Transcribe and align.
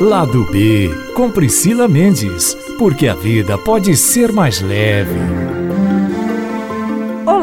Lado 0.00 0.44
B, 0.50 0.90
com 1.14 1.30
Priscila 1.30 1.86
Mendes, 1.86 2.56
porque 2.76 3.06
a 3.06 3.14
vida 3.14 3.56
pode 3.56 3.96
ser 3.96 4.32
mais 4.32 4.60
leve. 4.60 5.63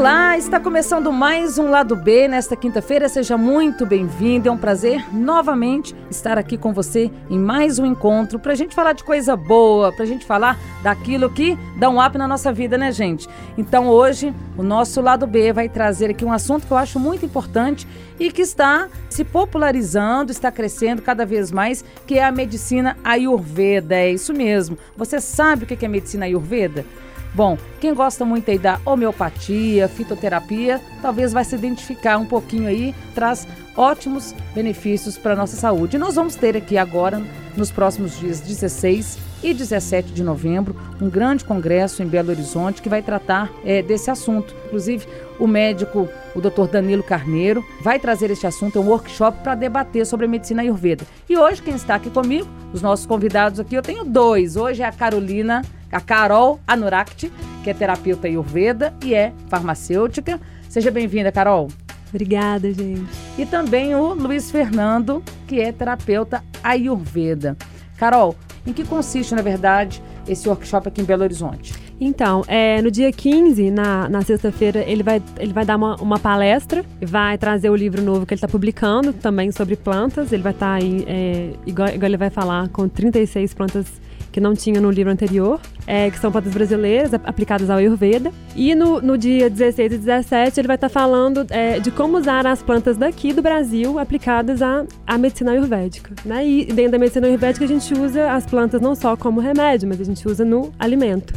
Olá, 0.02 0.36
está 0.36 0.60
começando 0.60 1.14
mais 1.14 1.60
um 1.60 1.70
Lado 1.70 1.96
B 1.96 2.28
nesta 2.28 2.56
quinta-feira. 2.56 3.08
Seja 3.08 3.38
muito 3.38 3.86
bem-vindo. 3.86 4.50
É 4.50 4.52
um 4.52 4.58
prazer 4.58 5.06
novamente 5.14 5.96
estar 6.10 6.40
aqui 6.40 6.58
com 6.58 6.74
você 6.74 7.12
em 7.30 7.38
mais 7.38 7.78
um 7.78 7.86
encontro 7.86 8.40
para 8.40 8.54
a 8.54 8.56
gente 8.56 8.74
falar 8.74 8.94
de 8.94 9.04
coisa 9.04 9.36
boa, 9.36 9.92
para 9.92 10.02
a 10.02 10.08
gente 10.08 10.26
falar 10.26 10.58
daquilo 10.82 11.30
que 11.30 11.56
dá 11.78 11.88
um 11.88 12.04
up 12.04 12.18
na 12.18 12.28
nossa 12.28 12.52
vida, 12.52 12.80
né, 12.80 12.92
gente? 12.92 13.30
Então 13.56 13.88
hoje 13.90 14.34
o 14.58 14.64
nosso 14.64 15.02
Lado 15.02 15.28
B 15.28 15.54
vai 15.54 15.70
trazer 15.70 16.10
aqui 16.10 16.26
um 16.26 16.34
assunto 16.34 16.66
que 16.66 16.74
eu 16.74 16.78
acho 16.78 17.00
muito 17.00 17.24
importante 17.24 17.88
e 18.20 18.32
que 18.32 18.42
está 18.42 18.88
se 19.08 19.24
popularizando, 19.24 20.32
está 20.32 20.52
crescendo 20.52 21.04
cada 21.04 21.28
vez 21.28 21.52
mais, 21.52 21.86
que 22.08 22.18
é 22.18 22.24
a 22.24 22.32
medicina 22.32 22.98
Ayurveda. 23.04 23.98
É 23.98 24.12
isso 24.12 24.34
mesmo. 24.34 24.80
Você 24.98 25.22
sabe 25.22 25.66
o 25.66 25.68
que 25.68 25.86
é 25.86 25.88
medicina 25.88 26.26
Ayurveda? 26.26 26.88
Bom, 27.34 27.58
quem 27.80 27.94
gosta 27.94 28.26
muito 28.26 28.52
aí 28.52 28.60
da 28.60 28.78
homeopatia, 28.86 29.88
fitoterapia, 29.88 30.82
talvez 31.02 31.32
vai 31.32 31.46
se 31.46 31.56
identificar 31.56 32.18
um 32.18 32.26
pouquinho 32.26 32.68
aí, 32.68 32.94
traz 33.16 33.48
ótimos 33.76 34.36
benefícios 34.54 35.18
para 35.18 35.32
a 35.32 35.36
nossa 35.36 35.56
saúde. 35.56 35.98
Nós 35.98 36.16
vamos 36.16 36.36
ter 36.36 36.58
aqui 36.58 36.78
agora, 36.78 37.22
nos 37.56 37.72
próximos 37.72 38.20
dias 38.20 38.42
16 38.42 39.18
e 39.42 39.54
17 39.54 40.12
de 40.12 40.24
novembro, 40.24 40.76
um 41.02 41.10
grande 41.10 41.46
congresso 41.46 42.04
em 42.04 42.06
Belo 42.06 42.32
Horizonte 42.32 42.82
que 42.82 42.90
vai 42.90 43.02
tratar 43.02 43.50
é, 43.64 43.82
desse 43.82 44.12
assunto. 44.12 44.54
Inclusive, 44.66 45.08
o 45.40 45.48
médico, 45.48 46.10
o 46.36 46.42
Dr. 46.42 46.68
Danilo 46.70 47.02
Carneiro, 47.02 47.64
vai 47.82 47.98
trazer 47.98 48.30
este 48.30 48.46
assunto, 48.46 48.78
é 48.78 48.82
um 48.82 48.90
workshop 48.90 49.42
para 49.42 49.56
debater 49.56 50.06
sobre 50.06 50.26
a 50.26 50.30
medicina 50.30 50.64
ayurveda. 50.64 51.06
E 51.30 51.38
hoje, 51.38 51.62
quem 51.62 51.76
está 51.76 51.96
aqui 51.96 52.10
comigo, 52.10 52.48
os 52.74 52.82
nossos 52.82 53.06
convidados 53.06 53.58
aqui, 53.58 53.74
eu 53.74 53.82
tenho 53.82 54.04
dois. 54.04 54.58
Hoje 54.58 54.84
é 54.84 54.86
a 54.86 54.92
Carolina 54.92 55.62
a 55.92 56.00
Carol 56.00 56.60
Anurakti, 56.68 57.32
que 57.64 57.70
é 57.70 57.74
terapeuta 57.74 58.28
Ayurveda 58.28 58.94
e 59.04 59.14
é 59.14 59.34
farmacêutica. 59.48 60.40
Seja 60.70 60.90
bem-vinda, 60.90 61.32
Carol. 61.32 61.70
Obrigada, 62.10 62.72
gente. 62.74 63.06
E 63.38 63.46
também 63.46 63.96
o 63.96 64.14
Luiz 64.14 64.52
Fernando, 64.52 65.24
que 65.48 65.60
é 65.60 65.72
terapeuta 65.72 66.44
Ayurveda. 66.64 67.58
Carol, 67.98 68.36
em 68.66 68.74
que 68.74 68.84
consiste, 68.84 69.34
na 69.34 69.42
verdade, 69.42 70.02
esse 70.28 70.48
workshop 70.48 70.88
aqui 70.88 71.02
em 71.02 71.06
Belo 71.06 71.24
Horizonte? 71.24 71.74
Então, 72.00 72.44
é, 72.48 72.82
no 72.82 72.90
dia 72.90 73.12
15, 73.12 73.70
na, 73.70 74.10
na 74.10 74.24
sexta-feira, 74.24 74.80
ele 74.80 75.04
vai, 75.04 75.22
ele 75.38 75.54
vai 75.54 75.64
dar 75.64 75.76
uma, 75.76 75.96
uma 75.98 76.18
palestra, 76.18 76.84
vai 77.00 77.38
trazer 77.38 77.70
o 77.70 77.76
livro 77.76 78.02
novo 78.02 78.26
que 78.26 78.34
ele 78.34 78.40
está 78.40 78.48
publicando, 78.48 79.14
também 79.14 79.52
sobre 79.52 79.76
plantas. 79.76 80.34
Ele 80.34 80.42
vai 80.42 80.52
estar 80.52 80.80
tá 80.80 80.84
aí, 80.84 81.06
é, 81.08 81.54
igual, 81.66 81.90
igual 81.90 82.08
ele 82.08 82.18
vai 82.18 82.32
falar, 82.32 82.70
com 82.70 82.90
36 82.90 83.54
plantas 83.54 83.86
que 84.32 84.40
não 84.40 84.56
tinha 84.56 84.80
no 84.80 84.90
livro 84.90 85.12
anterior, 85.12 85.60
é, 85.86 86.10
que 86.10 86.18
são 86.18 86.32
plantas 86.32 86.54
brasileiras 86.54 87.14
aplicadas 87.14 87.70
ao 87.70 87.78
Ayurveda. 87.78 88.32
E 88.56 88.74
no, 88.74 89.02
no 89.02 89.18
dia 89.18 89.50
16 89.50 89.94
e 89.94 89.98
17 89.98 90.60
ele 90.60 90.68
vai 90.68 90.76
estar 90.76 90.88
tá 90.88 90.94
falando 90.94 91.46
é, 91.50 91.80
de 91.80 91.92
como 91.92 92.18
usar 92.18 92.48
as 92.48 92.64
plantas 92.64 92.98
daqui 92.98 93.34
do 93.34 93.42
Brasil 93.42 94.00
aplicadas 94.00 94.62
à, 94.62 94.86
à 95.06 95.18
medicina 95.18 95.52
ayurvédica. 95.52 96.16
Né? 96.24 96.48
E 96.48 96.66
dentro 96.66 96.94
da 96.94 97.00
medicina 97.00 97.28
ayurvédica 97.28 97.66
a 97.66 97.68
gente 97.68 97.94
usa 97.94 98.32
as 98.32 98.46
plantas 98.46 98.80
não 98.80 98.96
só 98.96 99.18
como 99.18 99.42
remédio, 99.42 99.88
mas 99.90 100.00
a 100.00 100.04
gente 100.04 100.26
usa 100.28 100.46
no 100.46 100.74
alimento. 100.80 101.34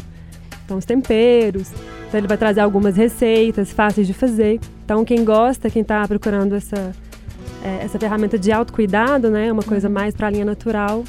Então 0.64 0.78
os 0.78 0.84
temperos, 0.84 1.72
então 2.06 2.20
ele 2.20 2.28
vai 2.28 2.38
trazer 2.38 2.60
algumas 2.60 2.96
receitas 2.96 3.72
fáceis 3.72 4.06
de 4.06 4.14
fazer. 4.14 4.60
Então 4.84 5.04
quem 5.04 5.24
gosta, 5.24 5.68
quem 5.68 5.82
está 5.82 6.06
procurando 6.06 6.54
essa, 6.54 6.92
é, 7.62 7.84
essa 7.84 7.98
ferramenta 7.98 8.38
de 8.38 8.52
autocuidado, 8.52 9.30
né, 9.30 9.50
uma 9.50 9.64
coisa 9.64 9.88
mais 9.88 10.14
para 10.14 10.28
a 10.28 10.30
linha 10.30 10.44
natural, 10.44 11.02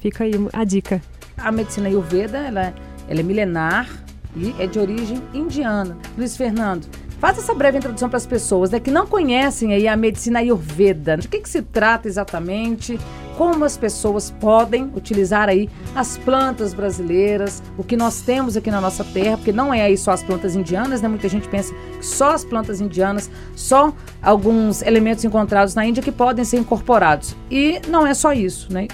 fica 0.00 0.24
aí 0.24 0.32
a 0.52 0.62
dica 0.62 1.00
a 1.36 1.52
medicina 1.52 1.88
Ayurveda 1.88 2.38
ela, 2.38 2.74
ela 3.08 3.20
é 3.20 3.22
milenar 3.22 3.88
e 4.36 4.54
é 4.58 4.66
de 4.66 4.78
origem 4.78 5.22
indiana. 5.34 5.96
Luiz 6.16 6.36
Fernando, 6.36 6.86
Faça 7.22 7.38
essa 7.38 7.54
breve 7.54 7.78
introdução 7.78 8.08
para 8.08 8.16
as 8.16 8.26
pessoas 8.26 8.72
né, 8.72 8.80
que 8.80 8.90
não 8.90 9.06
conhecem 9.06 9.72
aí 9.72 9.86
a 9.86 9.96
medicina 9.96 10.40
Ayurveda. 10.40 11.16
De 11.16 11.28
que, 11.28 11.38
que 11.38 11.48
se 11.48 11.62
trata 11.62 12.08
exatamente? 12.08 12.98
Como 13.38 13.64
as 13.64 13.76
pessoas 13.76 14.32
podem 14.40 14.90
utilizar 14.92 15.48
aí 15.48 15.70
as 15.94 16.18
plantas 16.18 16.74
brasileiras, 16.74 17.62
o 17.78 17.84
que 17.84 17.96
nós 17.96 18.22
temos 18.22 18.56
aqui 18.56 18.72
na 18.72 18.80
nossa 18.80 19.04
terra, 19.04 19.36
porque 19.36 19.52
não 19.52 19.72
é 19.72 19.82
aí 19.82 19.96
só 19.96 20.10
as 20.10 20.24
plantas 20.24 20.56
indianas, 20.56 21.00
né? 21.00 21.06
Muita 21.06 21.28
gente 21.28 21.46
pensa 21.48 21.72
que 21.72 22.04
só 22.04 22.32
as 22.32 22.44
plantas 22.44 22.80
indianas, 22.80 23.30
só 23.54 23.94
alguns 24.20 24.82
elementos 24.82 25.24
encontrados 25.24 25.76
na 25.76 25.86
Índia 25.86 26.02
que 26.02 26.10
podem 26.10 26.44
ser 26.44 26.58
incorporados. 26.58 27.36
E 27.48 27.80
não 27.86 28.04
é 28.04 28.14
só 28.14 28.32
isso, 28.32 28.72
né? 28.72 28.88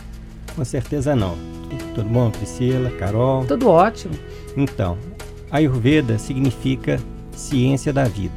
Com 0.54 0.66
certeza 0.66 1.16
não. 1.16 1.47
Tudo 1.98 2.10
bom, 2.10 2.30
Priscila, 2.30 2.92
Carol? 2.92 3.44
Tudo 3.44 3.68
ótimo. 3.68 4.14
Então, 4.56 4.96
Ayurveda 5.50 6.16
significa 6.16 7.00
ciência 7.32 7.92
da 7.92 8.04
vida. 8.04 8.36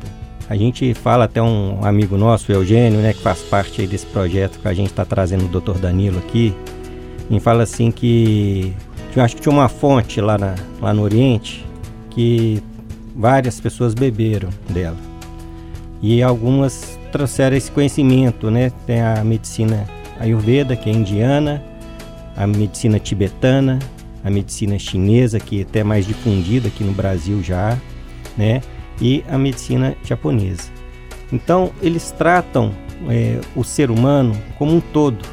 A 0.49 0.55
gente 0.55 0.95
fala 0.95 1.25
até 1.25 1.39
um 1.43 1.85
amigo 1.85 2.17
nosso, 2.17 2.51
o 2.51 2.55
Eugênio, 2.55 2.99
né, 3.01 3.13
que 3.13 3.21
faz 3.21 3.43
parte 3.43 3.85
desse 3.85 4.07
projeto 4.07 4.59
que 4.59 4.67
a 4.67 4.73
gente 4.73 4.89
está 4.89 5.05
trazendo 5.05 5.45
o 5.45 5.61
Dr. 5.61 5.77
Danilo 5.77 6.17
aqui, 6.17 6.55
e 7.29 7.39
fala 7.39 7.61
assim 7.61 7.91
que 7.91 8.73
eu 9.15 9.21
acho 9.21 9.35
que 9.35 9.43
tinha 9.43 9.53
uma 9.53 9.69
fonte 9.69 10.19
lá, 10.19 10.39
na, 10.39 10.55
lá 10.81 10.91
no 10.91 11.03
Oriente 11.03 11.63
que 12.09 12.63
várias 13.15 13.59
pessoas 13.59 13.93
beberam 13.93 14.49
dela. 14.69 14.97
E 16.01 16.23
algumas 16.23 16.97
trouxeram 17.11 17.55
esse 17.55 17.69
conhecimento, 17.69 18.49
né? 18.49 18.71
Tem 18.87 19.01
a 19.01 19.23
medicina 19.23 19.87
Ayurveda, 20.19 20.75
que 20.75 20.89
é 20.89 20.93
indiana, 20.93 21.63
a 22.35 22.47
medicina 22.47 22.99
tibetana, 22.99 23.79
a 24.23 24.29
medicina 24.29 24.77
chinesa, 24.77 25.39
que 25.39 25.59
é 25.59 25.63
até 25.63 25.83
mais 25.83 26.05
difundida 26.05 26.67
aqui 26.67 26.83
no 26.83 26.91
Brasil 26.91 27.41
já, 27.41 27.77
né? 28.37 28.61
E 28.99 29.23
a 29.29 29.37
medicina 29.37 29.95
japonesa. 30.03 30.69
Então, 31.31 31.71
eles 31.81 32.11
tratam 32.11 32.71
é, 33.09 33.39
o 33.55 33.63
ser 33.63 33.89
humano 33.89 34.35
como 34.57 34.75
um 34.75 34.79
todo. 34.79 35.25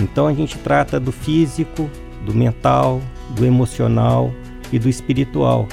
Então, 0.00 0.26
a 0.26 0.32
gente 0.32 0.56
trata 0.58 1.00
do 1.00 1.10
físico, 1.10 1.90
do 2.24 2.34
mental, 2.34 3.00
do 3.30 3.44
emocional 3.44 4.32
e 4.72 4.78
do 4.78 4.88
espiritual. 4.88 5.66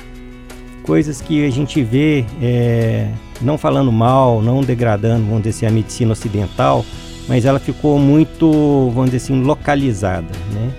Coisas 0.83 1.21
que 1.21 1.45
a 1.45 1.49
gente 1.49 1.83
vê, 1.83 2.25
é, 2.41 3.11
não 3.41 3.57
falando 3.57 3.91
mal, 3.91 4.41
não 4.41 4.61
degradando, 4.61 5.25
vamos 5.25 5.44
dizer 5.44 5.49
assim, 5.49 5.65
a 5.65 5.71
medicina 5.71 6.13
ocidental, 6.13 6.85
mas 7.27 7.45
ela 7.45 7.59
ficou 7.59 7.99
muito, 7.99 8.89
vamos 8.93 9.11
dizer 9.11 9.17
assim, 9.17 9.43
localizada, 9.43 10.33
né? 10.53 10.71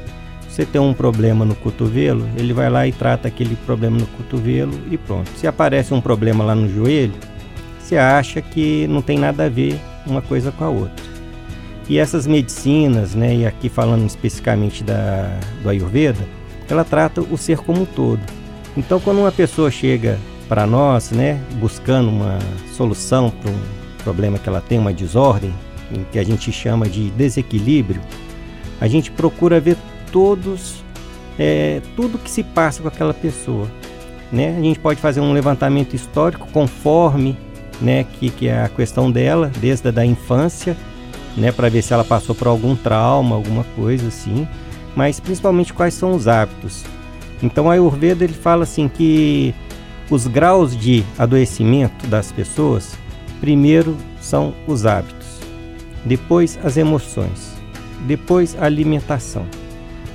Você 0.49 0.65
tem 0.65 0.81
um 0.81 0.93
problema 0.93 1.45
no 1.45 1.55
cotovelo, 1.55 2.27
ele 2.37 2.53
vai 2.53 2.69
lá 2.69 2.87
e 2.87 2.93
trata 2.93 3.29
aquele 3.29 3.55
problema 3.55 3.99
no 3.99 4.07
cotovelo 4.07 4.73
e 4.91 4.99
pronto. 4.99 5.31
Se 5.37 5.47
aparece 5.47 5.95
um 5.95 6.01
problema 6.01 6.43
lá 6.43 6.55
no 6.55 6.69
joelho, 6.69 7.15
você 7.79 7.97
acha 7.97 8.43
que 8.43 8.87
não 8.89 9.01
tem 9.01 9.19
nada 9.19 9.45
a 9.45 9.49
ver 9.49 9.79
uma 10.05 10.21
coisa 10.21 10.51
com 10.51 10.65
a 10.65 10.69
outra. 10.69 11.07
E 11.89 11.99
essas 11.99 12.27
medicinas, 12.27 13.15
né, 13.15 13.37
e 13.37 13.47
aqui 13.47 13.69
falando 13.69 14.05
especificamente 14.07 14.83
da, 14.83 15.39
do 15.63 15.69
Ayurveda, 15.69 16.27
ela 16.69 16.85
trata 16.85 17.21
o 17.21 17.37
ser 17.39 17.59
como 17.59 17.83
um 17.83 17.87
todo. 17.87 18.21
Então, 18.77 19.01
quando 19.01 19.19
uma 19.19 19.33
pessoa 19.33 19.71
chega 19.71 20.19
para 20.49 20.67
nós, 20.67 21.11
né, 21.11 21.41
buscando 21.61 22.11
uma 22.11 22.39
solução 22.77 23.31
para 23.31 23.51
um 23.51 23.59
problema 24.03 24.39
que 24.39 24.49
ela 24.49 24.61
tem, 24.61 24.79
uma 24.79 24.93
desordem, 24.93 25.55
que 26.11 26.19
a 26.19 26.25
gente 26.25 26.53
chama 26.53 26.89
de 26.89 27.11
desequilíbrio, 27.11 28.01
a 28.81 28.87
gente 28.87 29.11
procura 29.11 29.61
ver 29.61 29.77
todos, 30.13 30.83
é, 31.39 31.81
tudo 31.97 32.19
que 32.19 32.31
se 32.31 32.43
passa 32.43 32.83
com 32.83 32.89
aquela 32.89 33.15
pessoa. 33.15 33.69
Né? 34.31 34.57
A 34.57 34.61
gente 34.61 34.79
pode 34.79 35.01
fazer 35.01 35.21
um 35.21 35.33
levantamento 35.33 35.95
histórico 35.95 36.49
conforme 36.53 37.37
né, 37.81 38.05
que, 38.05 38.31
que 38.31 38.49
é 38.49 38.63
a 38.63 38.69
questão 38.69 39.11
dela, 39.11 39.51
desde 39.61 39.89
a 39.89 39.91
da 39.91 40.05
infância, 40.05 40.77
né, 41.37 41.53
para 41.53 41.69
ver 41.69 41.83
se 41.83 41.93
ela 41.93 42.05
passou 42.05 42.35
por 42.35 42.49
algum 42.49 42.75
trauma, 42.75 43.37
alguma 43.37 43.65
coisa 43.77 44.09
assim, 44.09 44.47
mas 44.97 45.21
principalmente 45.21 45.73
quais 45.73 45.95
são 45.95 46.13
os 46.13 46.27
hábitos. 46.27 46.85
Então 47.43 47.71
a 47.71 47.75
Ayurveda 47.75 48.25
ele 48.25 48.35
fala 48.35 48.65
assim 48.65 48.89
que 48.89 49.55
os 50.11 50.27
graus 50.27 50.77
de 50.77 51.05
adoecimento 51.17 52.07
das 52.09 52.33
pessoas, 52.33 52.99
primeiro 53.41 53.97
são 54.21 54.53
os 54.67 54.85
hábitos 54.85 55.18
depois 56.05 56.59
as 56.63 56.77
emoções, 56.77 57.55
depois 58.07 58.57
a 58.59 58.65
alimentação, 58.65 59.47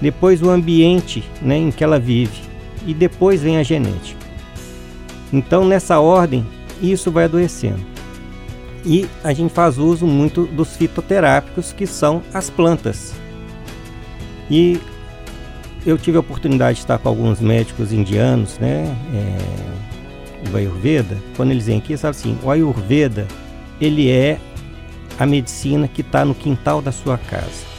depois 0.02 0.42
o 0.42 0.50
ambiente 0.50 1.24
né, 1.42 1.58
em 1.58 1.72
que 1.72 1.84
ela 1.84 2.00
vive 2.00 2.42
e 2.86 2.94
depois 2.94 3.42
vem 3.42 3.58
a 3.58 3.64
genética. 3.64 4.20
Então, 5.32 5.66
nessa 5.66 6.00
ordem, 6.00 6.46
isso 6.82 7.12
vai 7.12 7.26
adoecendo. 7.26 7.80
E 8.86 9.08
a 9.24 9.34
gente 9.34 9.54
faz 9.54 9.78
uso 9.78 10.06
muito 10.06 10.46
dos 10.46 10.76
fitoterápicos, 10.76 11.72
que 11.72 11.88
são 11.88 12.22
as 12.34 12.50
plantas. 12.50 13.14
E 14.50 14.80
eu 15.86 15.98
tive 15.98 16.18
a 16.18 16.20
oportunidade 16.20 16.76
de 16.76 16.84
estar 16.84 16.98
com 16.98 17.10
alguns 17.10 17.40
médicos 17.40 17.94
indianos, 17.94 18.60
né, 18.60 18.96
é, 19.14 20.50
do 20.50 20.58
Ayurveda. 20.58 21.18
Quando 21.36 21.52
eles 21.52 21.66
vêm 21.66 21.78
aqui, 21.78 21.98
sabe 21.98 22.12
assim, 22.12 22.38
o 22.44 22.52
Ayurveda 22.52 23.28
ele 23.80 24.10
é 24.10 24.38
a 25.18 25.26
medicina 25.26 25.88
que 25.88 26.02
está 26.02 26.26
no 26.26 26.34
quintal 26.36 26.82
da 26.82 26.92
sua 26.92 27.18
casa. 27.18 27.74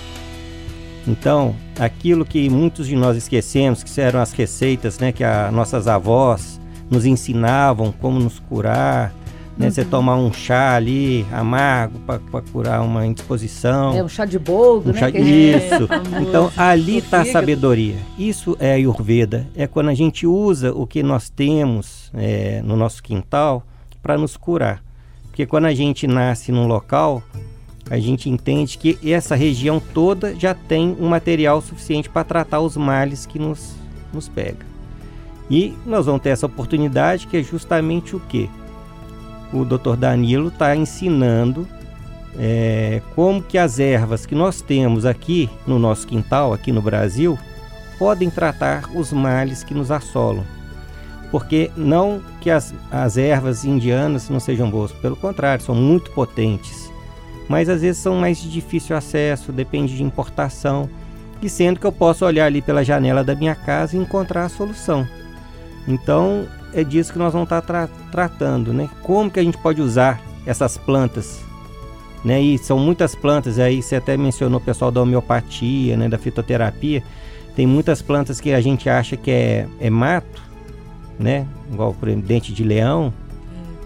Então, 1.07 1.55
aquilo 1.79 2.25
que 2.25 2.49
muitos 2.49 2.87
de 2.87 2.97
nós 2.97 3.17
esquecemos, 3.17 3.83
que 3.83 4.01
eram 4.01 4.21
as 4.21 4.33
receitas, 4.33 4.99
né, 4.99 5.13
que 5.13 5.23
as 5.23 5.53
nossas 5.53 5.87
avós 5.87 6.61
nos 6.91 7.05
ensinavam 7.05 7.93
como 7.93 8.19
nos 8.19 8.39
curar, 8.39 9.13
né? 9.57 9.67
Uhum. 9.67 9.73
Você 9.73 9.85
tomar 9.85 10.17
um 10.17 10.33
chá 10.33 10.75
ali 10.75 11.25
amargo 11.31 11.99
para 12.01 12.43
curar 12.53 12.83
uma 12.83 13.07
indisposição. 13.07 13.97
É 13.97 14.03
um 14.03 14.09
chá 14.09 14.25
de 14.25 14.39
boldo, 14.39 14.91
um 14.91 14.93
né? 14.93 14.99
Chá... 14.99 15.11
Isso. 15.11 15.89
É 16.15 16.23
então 16.23 16.51
ali 16.57 16.99
está 16.99 17.21
a 17.21 17.25
sabedoria. 17.25 17.97
Isso 18.19 18.57
é 18.59 18.73
Ayurveda. 18.73 19.47
É 19.55 19.67
quando 19.67 19.91
a 19.91 19.95
gente 19.95 20.27
usa 20.27 20.73
o 20.73 20.87
que 20.87 21.03
nós 21.03 21.31
temos 21.31 22.11
é, 22.15 22.61
no 22.63 22.77
nosso 22.77 23.03
quintal 23.03 23.65
para 24.03 24.19
nos 24.19 24.37
curar. 24.37 24.83
Porque 25.35 25.47
quando 25.47 25.65
a 25.65 25.75
gente 25.75 26.07
nasce 26.07 26.53
num 26.53 26.69
local, 26.69 27.21
a 27.91 27.99
gente 27.99 28.31
entende 28.31 28.79
que 28.79 28.97
essa 29.11 29.35
região 29.35 29.81
toda 29.81 30.33
já 30.39 30.55
tem 30.55 30.97
um 31.01 31.09
material 31.09 31.61
suficiente 31.61 32.09
para 32.09 32.23
tratar 32.23 32.61
os 32.61 32.77
males 32.77 33.27
que 33.27 33.37
nos, 33.37 33.75
nos 34.13 34.29
pega. 34.29 34.65
E 35.51 35.77
nós 35.85 36.07
vamos 36.07 36.23
ter 36.23 36.29
essa 36.29 36.47
oportunidade 36.47 37.27
que 37.27 37.37
é 37.37 37.43
justamente 37.43 38.15
o 38.15 38.21
que? 38.21 38.49
O 39.53 39.65
Dr. 39.65 39.97
Danilo 39.97 40.51
está 40.51 40.77
ensinando 40.77 41.67
é, 42.39 43.03
como 43.17 43.43
que 43.43 43.59
as 43.59 43.81
ervas 43.81 44.25
que 44.25 44.37
nós 44.37 44.61
temos 44.61 45.05
aqui 45.05 45.51
no 45.67 45.81
nosso 45.81 46.07
quintal, 46.07 46.53
aqui 46.53 46.71
no 46.71 46.81
Brasil, 46.81 47.37
podem 47.99 48.31
tratar 48.31 48.89
os 48.95 49.13
males 49.13 49.65
que 49.65 49.75
nos 49.75 49.91
assolam. 49.91 50.45
Porque 51.35 51.69
não 51.77 52.23
que 52.41 52.49
as, 52.49 52.73
as 52.93 53.17
ervas 53.17 53.65
indianas 53.65 54.29
não 54.29 54.39
sejam 54.39 54.71
boas, 54.71 54.93
pelo 54.93 55.17
contrário, 55.17 55.65
são 55.65 55.75
muito 55.75 56.13
potentes. 56.13 56.89
Mas 57.49 57.69
às 57.69 57.81
vezes 57.81 58.01
são 58.01 58.15
mais 58.15 58.41
de 58.41 58.49
difícil 58.49 58.97
acesso, 58.97 59.51
depende 59.51 59.97
de 59.97 60.05
importação. 60.05 60.89
E 61.43 61.49
sendo 61.49 61.81
que 61.81 61.87
eu 61.89 61.91
posso 61.91 62.25
olhar 62.25 62.47
ali 62.47 62.63
pela 62.63 62.85
janela 62.85 63.25
da 63.25 63.35
minha 63.35 63.57
casa 63.57 63.97
e 63.97 63.99
encontrar 63.99 64.45
a 64.45 64.49
solução. 64.49 65.05
Então 65.89 66.47
é 66.73 66.85
disso 66.85 67.13
que 67.13 67.19
nós 67.19 67.33
vamos 67.33 67.47
estar 67.47 67.63
tra 67.63 67.89
tratando, 68.13 68.73
né? 68.73 68.89
Como 69.03 69.29
que 69.29 69.41
a 69.41 69.43
gente 69.43 69.59
pode 69.59 69.83
usar 69.83 70.21
essas 70.47 70.79
plantas, 70.79 71.41
né? 72.25 72.41
E 72.41 72.57
são 72.59 72.79
muitas 72.79 73.17
plantas, 73.17 73.59
aí 73.59 73.83
você 73.83 73.97
até 73.97 74.17
mencionou 74.17 74.61
o 74.61 74.65
pessoal 74.65 74.93
da 74.93 75.03
homeopatia, 75.03 75.97
né? 75.97 76.09
Da 76.09 76.17
fitoterapia. 76.17 77.03
Tem 77.57 77.67
muitas 77.67 78.01
plantas 78.01 78.41
que 78.41 78.53
a 78.53 78.61
gente 78.61 78.89
acha 78.89 79.17
que 79.17 79.33
é, 79.33 79.67
é 79.81 79.91
mato, 79.91 80.54
né? 81.19 81.47
Igual 81.73 81.95
por 81.95 82.09
exemplo, 82.09 82.27
dente 82.27 82.53
de 82.53 82.65
leão. 82.65 83.13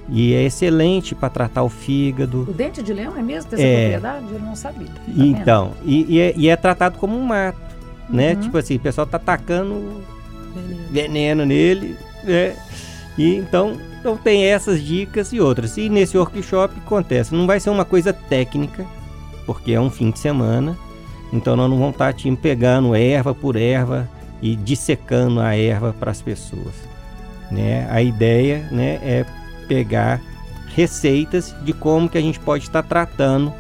É. 0.09 0.13
E 0.13 0.35
é 0.35 0.43
excelente 0.43 1.15
para 1.15 1.29
tratar 1.29 1.63
o 1.63 1.69
fígado. 1.69 2.43
O 2.49 2.53
dente 2.53 2.83
de 2.83 2.93
leão 2.93 3.17
é 3.17 3.23
mesmo? 3.23 3.51
Tem 3.51 3.59
essa 3.59 3.67
é. 3.67 3.91
propriedade? 3.91 4.27
Eu 4.33 4.41
não 4.41 4.57
sabia. 4.57 4.87
Tá 4.87 5.03
então, 5.17 5.73
e, 5.85 6.17
e, 6.17 6.21
é, 6.21 6.35
e, 6.37 6.49
é, 6.49 6.57
tratado 6.57 6.99
como 6.99 7.17
um 7.17 7.23
mato, 7.23 7.59
né? 8.09 8.35
Uhum. 8.35 8.41
Tipo 8.41 8.59
assim, 8.59 8.77
o 8.77 8.81
pessoal 8.81 9.07
tá 9.07 9.17
atacando 9.17 10.03
veneno, 10.55 10.89
veneno 10.91 11.47
nele, 11.47 11.97
né? 12.25 12.57
E 13.19 13.35
então, 13.35 13.77
então 14.01 14.17
tem 14.17 14.45
essas 14.45 14.81
dicas 14.81 15.33
e 15.33 15.41
outras. 15.41 15.77
E 15.77 15.89
nesse 15.89 16.17
workshop 16.17 16.75
acontece, 16.79 17.35
não 17.35 17.47
vai 17.47 17.59
ser 17.59 17.71
uma 17.71 17.85
coisa 17.85 18.13
técnica, 18.13 18.87
porque 19.45 19.73
é 19.73 19.81
um 19.81 19.91
fim 19.91 20.11
de 20.11 20.19
semana. 20.21 20.79
Então 21.33 21.57
nós 21.57 21.69
não 21.69 21.79
vamos 21.79 21.93
estar 21.93 22.13
tipo, 22.15 22.37
pegando 22.37 22.95
erva 22.95 23.35
por 23.35 23.57
erva 23.57 24.09
e 24.41 24.55
dissecando 24.55 25.41
a 25.41 25.57
erva 25.57 25.93
para 25.99 26.11
as 26.11 26.23
pessoas. 26.23 26.75
Né? 27.51 27.87
A 27.91 28.03
ideia 28.03 28.69
né, 28.71 28.99
é 29.03 29.25
pegar 29.67 30.21
receitas 30.75 31.55
de 31.65 31.73
como 31.73 32.09
que 32.09 32.19
a 32.19 32.21
gente 32.21 32.39
pode 32.39 32.65
estar 32.65 32.83
tratando 32.83 33.53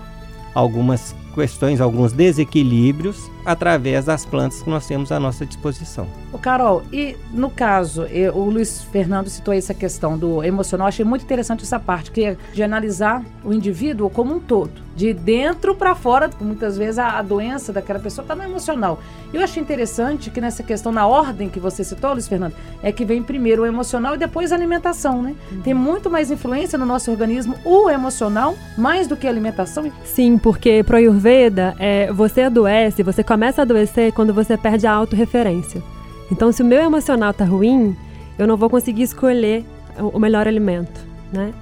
algumas 0.54 1.14
questões, 1.34 1.80
alguns 1.80 2.12
desequilíbrios 2.12 3.30
através 3.48 4.04
das 4.04 4.26
plantas 4.26 4.62
que 4.62 4.68
nós 4.68 4.86
temos 4.86 5.10
à 5.10 5.18
nossa 5.18 5.46
disposição. 5.46 6.06
O 6.30 6.38
Carol, 6.38 6.82
e 6.92 7.16
no 7.32 7.48
caso, 7.48 8.02
eu, 8.02 8.36
o 8.36 8.50
Luiz 8.50 8.82
Fernando 8.92 9.30
citou 9.30 9.54
essa 9.54 9.72
questão 9.72 10.18
do 10.18 10.44
emocional, 10.44 10.86
achei 10.86 11.02
muito 11.02 11.24
interessante 11.24 11.64
essa 11.64 11.80
parte, 11.80 12.10
que 12.10 12.24
é 12.24 12.36
de 12.52 12.62
analisar 12.62 13.24
o 13.42 13.54
indivíduo 13.54 14.10
como 14.10 14.34
um 14.34 14.38
todo, 14.38 14.82
de 14.94 15.14
dentro 15.14 15.74
para 15.74 15.94
fora, 15.94 16.28
muitas 16.38 16.76
vezes 16.76 16.98
a, 16.98 17.18
a 17.18 17.22
doença 17.22 17.72
daquela 17.72 17.98
pessoa 17.98 18.22
está 18.22 18.36
no 18.36 18.42
emocional. 18.42 19.00
Eu 19.32 19.42
achei 19.42 19.62
interessante 19.62 20.28
que 20.28 20.40
nessa 20.40 20.62
questão, 20.62 20.92
na 20.92 21.06
ordem 21.06 21.48
que 21.48 21.58
você 21.58 21.82
citou, 21.82 22.12
Luiz 22.12 22.28
Fernando, 22.28 22.54
é 22.82 22.92
que 22.92 23.04
vem 23.04 23.22
primeiro 23.22 23.62
o 23.62 23.66
emocional 23.66 24.14
e 24.14 24.18
depois 24.18 24.52
a 24.52 24.56
alimentação, 24.56 25.22
né? 25.22 25.34
Uhum. 25.50 25.62
Tem 25.62 25.72
muito 25.72 26.10
mais 26.10 26.30
influência 26.30 26.78
no 26.78 26.84
nosso 26.84 27.10
organismo 27.10 27.54
o 27.64 27.88
emocional, 27.88 28.54
mais 28.76 29.06
do 29.06 29.16
que 29.16 29.26
a 29.26 29.30
alimentação. 29.30 29.90
Sim, 30.04 30.36
porque 30.36 30.82
pro 30.82 30.96
Ayurveda, 30.96 31.74
é, 31.78 32.12
você 32.12 32.42
adoece, 32.42 33.02
você 33.02 33.22
come 33.22 33.37
começa 33.38 33.60
a 33.60 33.62
adoecer 33.62 34.12
quando 34.12 34.34
você 34.34 34.56
perde 34.56 34.84
a 34.84 34.92
autorreferência. 34.92 35.80
Então, 36.28 36.50
se 36.50 36.60
o 36.60 36.64
meu 36.64 36.82
emocional 36.82 37.32
tá 37.32 37.44
ruim, 37.44 37.96
eu 38.36 38.48
não 38.48 38.56
vou 38.56 38.68
conseguir 38.68 39.04
escolher 39.04 39.64
o 39.96 40.18
melhor 40.18 40.48
alimento, 40.48 41.06
né? 41.32 41.52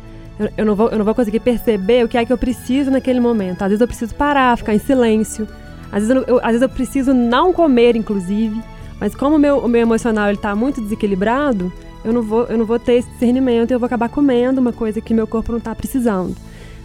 Eu, 0.40 0.48
eu, 0.56 0.64
não 0.64 0.74
vou, 0.74 0.88
eu 0.88 0.96
não 0.96 1.04
vou 1.04 1.14
conseguir 1.14 1.40
perceber 1.40 2.02
o 2.02 2.08
que 2.08 2.16
é 2.16 2.24
que 2.24 2.32
eu 2.32 2.38
preciso 2.38 2.90
naquele 2.90 3.20
momento. 3.20 3.60
Às 3.60 3.68
vezes 3.68 3.80
eu 3.82 3.86
preciso 3.86 4.14
parar, 4.14 4.56
ficar 4.56 4.74
em 4.74 4.78
silêncio. 4.78 5.46
Às 5.92 6.08
vezes 6.08 6.24
eu, 6.26 6.38
às 6.38 6.46
vezes 6.46 6.62
eu 6.62 6.68
preciso 6.70 7.12
não 7.12 7.52
comer, 7.52 7.94
inclusive. 7.94 8.58
Mas 8.98 9.14
como 9.14 9.36
o 9.36 9.38
meu, 9.38 9.58
o 9.58 9.68
meu 9.68 9.82
emocional 9.82 10.30
está 10.30 10.56
muito 10.56 10.80
desequilibrado, 10.80 11.70
eu 12.02 12.10
não, 12.10 12.22
vou, 12.22 12.44
eu 12.44 12.56
não 12.56 12.64
vou 12.64 12.78
ter 12.78 12.94
esse 12.94 13.10
discernimento 13.10 13.70
e 13.70 13.74
eu 13.74 13.78
vou 13.78 13.86
acabar 13.86 14.08
comendo 14.08 14.62
uma 14.62 14.72
coisa 14.72 14.98
que 14.98 15.12
meu 15.12 15.26
corpo 15.26 15.52
não 15.52 15.58
está 15.58 15.74
precisando. 15.74 16.34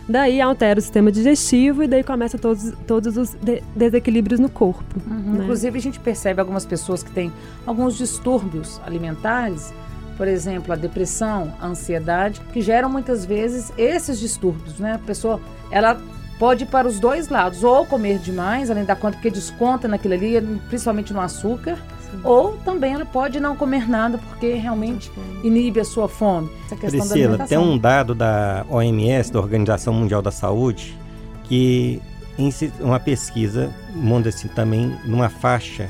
Daí 0.08 0.42
altera 0.42 0.80
o 0.80 0.82
sistema 0.82 1.12
digestivo 1.12 1.84
e 1.84 1.88
daí 1.88 2.04
começa 2.04 2.38
todos, 2.38 2.74
todos 2.86 3.18
os 3.18 3.34
de 3.36 3.64
desequilíbrios 3.76 4.40
no 4.40 4.50
corpo. 4.50 4.84
Uhum. 5.08 5.34
Né? 5.34 5.44
Inclusive, 5.44 5.78
a 5.78 5.82
gente 5.82 6.00
percebe 6.00 6.40
algumas 6.40 6.66
pessoas 6.66 7.04
que 7.04 7.12
têm 7.12 7.32
alguns 7.66 7.98
distúrbios 7.98 8.82
alimentares, 8.86 9.74
por 10.18 10.28
exemplo, 10.28 10.74
a 10.74 10.76
depressão, 10.76 11.54
a 11.60 11.68
ansiedade, 11.68 12.42
que 12.54 12.62
geram 12.62 12.90
muitas 12.90 13.26
vezes 13.26 13.72
esses 13.78 14.20
distúrbios, 14.20 14.80
né? 14.80 14.94
A 14.94 15.00
pessoa, 15.00 15.40
ela 15.72 16.00
pode 16.38 16.64
ir 16.64 16.68
para 16.68 16.88
os 16.88 17.00
dois 17.00 17.30
lados, 17.30 17.64
ou 17.64 17.86
comer 17.86 18.18
demais, 18.18 18.70
além 18.70 18.84
da 18.84 18.96
conta, 18.96 19.14
porque 19.18 19.30
desconta 19.30 19.88
naquilo 19.88 20.16
ali, 20.16 20.42
principalmente 20.70 21.14
no 21.14 21.22
açúcar, 21.22 21.78
ou 22.24 22.54
também 22.66 22.94
ela 22.94 23.06
pode 23.06 23.40
não 23.40 23.56
comer 23.56 23.88
nada 23.90 24.18
porque 24.18 24.54
realmente 24.54 25.12
inibe 25.44 25.80
a 25.80 25.86
sua 25.86 26.08
fome. 26.08 26.50
Essa 26.66 26.76
questão 26.76 27.00
Priscila, 27.00 27.38
da 27.38 27.48
tem 27.48 27.58
um 27.58 27.78
dado 27.78 28.14
da 28.14 28.66
OMS, 28.70 29.32
da 29.32 29.40
Organização 29.40 29.94
Mundial 29.94 30.22
da 30.22 30.32
Saúde, 30.32 30.98
que 31.44 32.02
em 32.38 32.50
uma 32.80 33.00
pesquisa 33.00 33.74
manda 33.94 34.30
assim 34.30 34.48
também 34.48 34.96
numa 35.06 35.30
faixa 35.30 35.90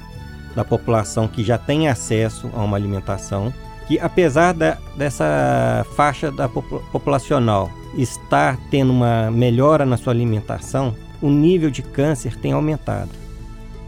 da 0.56 0.64
população 0.64 1.28
que 1.28 1.44
já 1.44 1.58
tem 1.58 1.88
acesso 1.88 2.50
a 2.54 2.62
uma 2.62 2.76
alimentação, 2.76 3.54
que 3.88 4.00
apesar 4.00 4.54
da, 4.54 4.78
dessa 4.98 5.86
faixa 5.96 6.32
da 6.32 6.50
populacional 6.50 7.70
estar 7.98 8.58
tendo 8.70 8.92
uma 8.92 9.30
melhora 9.32 9.86
na 9.86 9.98
sua 9.98 10.14
alimentação, 10.14 10.96
o 11.22 11.30
nível 11.30 11.70
de 11.70 11.82
câncer 11.82 12.36
tem 12.38 12.54
aumentado. 12.54 13.10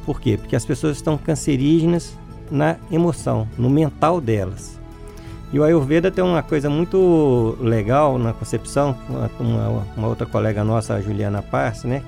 Por 0.06 0.20
quê? 0.20 0.38
Porque 0.38 0.56
as 0.56 0.66
pessoas 0.66 0.98
estão 0.98 1.18
cancerígenas 1.18 2.18
na 2.54 2.78
emoção, 2.92 3.48
no 3.58 3.68
mental 3.68 4.22
delas. 4.22 4.80
E 5.52 5.60
o 5.60 5.64
Ayurveda 5.64 6.12
tem 6.12 6.24
uma 6.24 6.44
coisa 6.44 6.70
muito 6.70 7.58
legal 7.60 8.20
na 8.20 8.32
concepção, 8.32 8.96
uma, 9.40 9.86
uma 9.98 10.08
outra 10.08 10.28
colega 10.28 10.64
nossa, 10.64 10.94
a 10.94 11.02
Juliana 11.02 11.42
Paz, 11.42 11.84
né? 11.84 12.04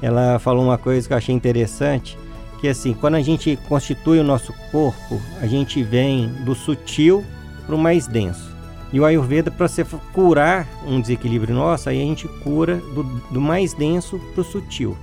Ela 0.00 0.38
falou 0.38 0.64
uma 0.64 0.78
coisa 0.78 1.06
que 1.06 1.12
eu 1.12 1.18
achei 1.18 1.34
interessante, 1.34 2.18
que 2.60 2.68
assim, 2.68 2.94
quando 2.94 3.16
a 3.16 3.22
gente 3.22 3.58
constitui 3.68 4.18
o 4.18 4.24
nosso 4.24 4.54
corpo, 4.72 5.20
a 5.40 5.46
gente 5.46 5.82
vem 5.82 6.28
do 6.44 6.54
sutil 6.54 7.22
para 7.66 7.74
o 7.74 7.78
mais 7.78 8.06
denso. 8.06 8.54
E 8.90 9.00
o 9.00 9.04
Ayurveda, 9.04 9.50
para 9.50 9.68
você 9.68 9.84
curar 10.12 10.66
um 10.86 11.00
desequilíbrio 11.00 11.54
nosso, 11.54 11.90
aí 11.90 12.00
a 12.00 12.04
gente 12.04 12.26
cura 12.42 12.76
do, 12.76 13.02
do 13.30 13.40
mais 13.40 13.74
denso 13.74 14.18
para 14.34 14.40
o 14.40 14.44
sutil 14.44 14.96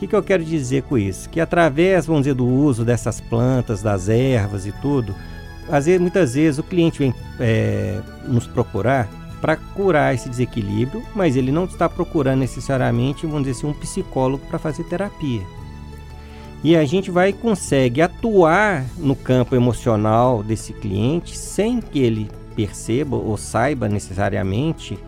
que, 0.00 0.06
que 0.06 0.16
eu 0.16 0.22
quero 0.22 0.42
dizer 0.42 0.82
com 0.84 0.96
isso? 0.96 1.28
Que 1.28 1.40
através, 1.40 2.06
vamos 2.06 2.22
dizer, 2.22 2.34
do 2.34 2.46
uso 2.46 2.86
dessas 2.86 3.20
plantas, 3.20 3.82
das 3.82 4.08
ervas 4.08 4.64
e 4.64 4.72
tudo, 4.72 5.14
às 5.70 5.84
vezes, 5.84 6.00
muitas 6.00 6.34
vezes 6.34 6.58
o 6.58 6.62
cliente 6.62 6.98
vem 6.98 7.14
é, 7.38 8.00
nos 8.26 8.46
procurar 8.46 9.08
para 9.42 9.56
curar 9.56 10.14
esse 10.14 10.28
desequilíbrio, 10.28 11.02
mas 11.14 11.36
ele 11.36 11.52
não 11.52 11.64
está 11.64 11.88
procurando 11.88 12.40
necessariamente, 12.40 13.26
vamos 13.26 13.42
dizer 13.44 13.58
assim, 13.58 13.66
um 13.66 13.74
psicólogo 13.74 14.44
para 14.46 14.58
fazer 14.58 14.84
terapia. 14.84 15.42
E 16.64 16.76
a 16.76 16.84
gente 16.84 17.10
vai 17.10 17.32
consegue 17.32 18.00
atuar 18.00 18.84
no 18.96 19.14
campo 19.14 19.54
emocional 19.54 20.42
desse 20.42 20.72
cliente 20.72 21.36
sem 21.36 21.80
que 21.80 21.98
ele 21.98 22.30
perceba 22.56 23.16
ou 23.16 23.36
saiba 23.36 23.88
necessariamente, 23.88 24.98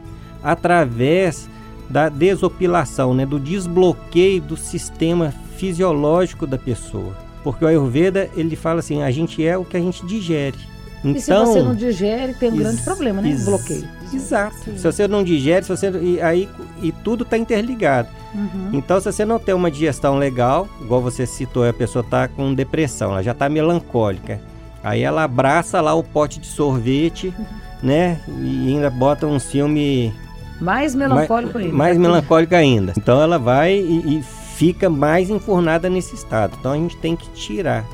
através 0.43 1.49
da 1.93 2.09
desopilação, 2.09 3.13
né, 3.13 3.27
do 3.27 3.39
desbloqueio 3.39 4.41
do 4.41 4.57
sistema 4.57 5.33
fisiológico 5.57 6.47
da 6.47 6.59
pessoa. 6.59 7.15
Porque 7.45 7.65
o 7.65 7.69
Ayurveda, 7.69 8.31
ele 8.35 8.57
fala 8.57 8.81
assim, 8.81 9.03
a 9.03 9.11
gente 9.11 9.45
é 9.45 9.57
o 9.59 9.65
que 9.65 9.77
a 9.77 9.81
gente 9.81 10.05
digere. 10.07 10.57
Então, 11.05 11.13
e 11.13 11.21
se 11.21 11.33
você 11.33 11.59
então, 11.59 11.65
não 11.65 11.75
digere, 11.75 12.35
tem 12.35 12.51
um 12.51 12.57
grande 12.57 12.81
problema, 12.83 13.21
né? 13.21 13.37
Bloqueio. 13.45 13.89
Exato. 14.13 14.57
Se 14.77 14.85
você 14.85 15.09
não 15.09 15.25
digere, 15.25 15.65
se 15.65 15.69
você, 15.69 15.91
e, 15.91 16.21
aí, 16.21 16.49
e 16.81 16.93
tudo 16.93 17.25
está 17.25 17.37
interligado. 17.37 18.09
Uhum. 18.35 18.71
Então, 18.73 19.01
se 19.01 19.13
você 19.13 19.25
não 19.25 19.39
tem 19.39 19.55
uma 19.55 19.71
digestão 19.71 20.17
legal, 20.17 20.69
igual 20.81 21.03
você 21.03 21.27
citou, 21.27 21.69
a 21.69 21.73
pessoa 21.73 22.05
está 22.05 22.29
com 22.29 22.55
depressão, 22.55 23.11
ela 23.11 23.23
já 23.23 23.33
está 23.33 23.49
melancólica. 23.49 24.41
Aí 24.83 25.03
ela 25.03 25.25
abraça 25.25 25.81
lá 25.81 25.95
o 25.95 26.03
pote 26.03 26.41
de 26.41 26.47
sorvete, 26.47 27.35
né? 27.83 28.21
E 28.29 28.69
ainda 28.69 28.89
bota 28.91 29.27
um 29.27 29.39
filme. 29.39 30.13
Mais 30.63 30.95
melancólico 30.95 31.55
mais, 31.55 31.65
ainda. 31.67 31.77
Mais 31.77 31.99
melancólico 31.99 32.55
ainda. 32.55 32.93
Então 32.97 33.21
ela 33.21 33.37
vai 33.37 33.75
e, 33.75 34.19
e 34.19 34.23
fica 34.23 34.89
mais 34.89 35.29
enfurnada 35.29 35.91
nesse 35.91 36.15
estado. 36.15 36.57
Então 36.59 36.73
a 36.73 36.77
gente 36.77 36.97
tem 36.99 37.17
que 37.17 37.29
tirar. 37.31 37.85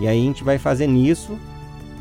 E 0.00 0.08
aí 0.08 0.18
a 0.18 0.24
gente 0.24 0.42
vai 0.42 0.58
fazendo 0.58 0.96
isso, 0.96 1.38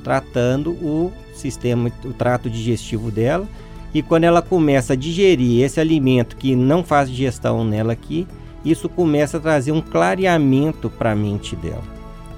tratando 0.02 0.72
o 0.72 1.12
sistema, 1.34 1.92
o 2.06 2.14
trato 2.14 2.50
digestivo 2.50 3.12
dela. 3.12 3.46
E 3.94 4.02
quando 4.02 4.24
ela 4.24 4.42
começa 4.42 4.94
a 4.94 4.96
digerir 4.96 5.62
esse 5.62 5.80
alimento 5.80 6.38
que 6.38 6.56
não 6.56 6.84
faz 6.84 7.10
digestão 7.10 7.66
nela 7.66 7.92
aqui, 7.92 8.26
isso 8.64 8.88
começa 8.88 9.38
a 9.38 9.42
trazer 9.42 9.74
um 9.74 9.82
clareamento 9.82 10.90
para 10.90 11.12
a 11.12 11.16
mente 11.16 11.54
dela. 11.56 11.84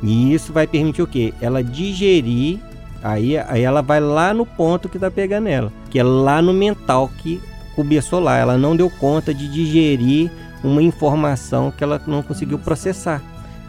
E 0.02 0.34
isso 0.34 0.52
vai 0.52 0.66
permitir 0.66 1.04
o 1.04 1.08
quê? 1.08 1.34
Ela 1.40 1.64
digerir, 1.64 2.60
aí, 3.02 3.38
aí 3.38 3.62
ela 3.62 3.82
vai 3.82 4.00
lá 4.00 4.34
no 4.34 4.46
ponto 4.46 4.90
que 4.90 4.98
está 4.98 5.10
pegando 5.10 5.48
ela, 5.48 5.72
que 5.90 6.00
é 6.00 6.04
lá 6.04 6.42
no 6.42 6.52
mental 6.52 7.10
que 7.20 7.40
começou 7.76 8.20
lá. 8.20 8.38
Ela 8.38 8.58
não 8.58 8.76
deu 8.76 8.90
conta 8.90 9.34
de 9.34 9.48
digerir 9.48 10.32
uma 10.64 10.82
informação 10.82 11.72
que 11.72 11.84
ela 11.84 12.02
não 12.08 12.24
conseguiu 12.24 12.58
processar. 12.58 13.22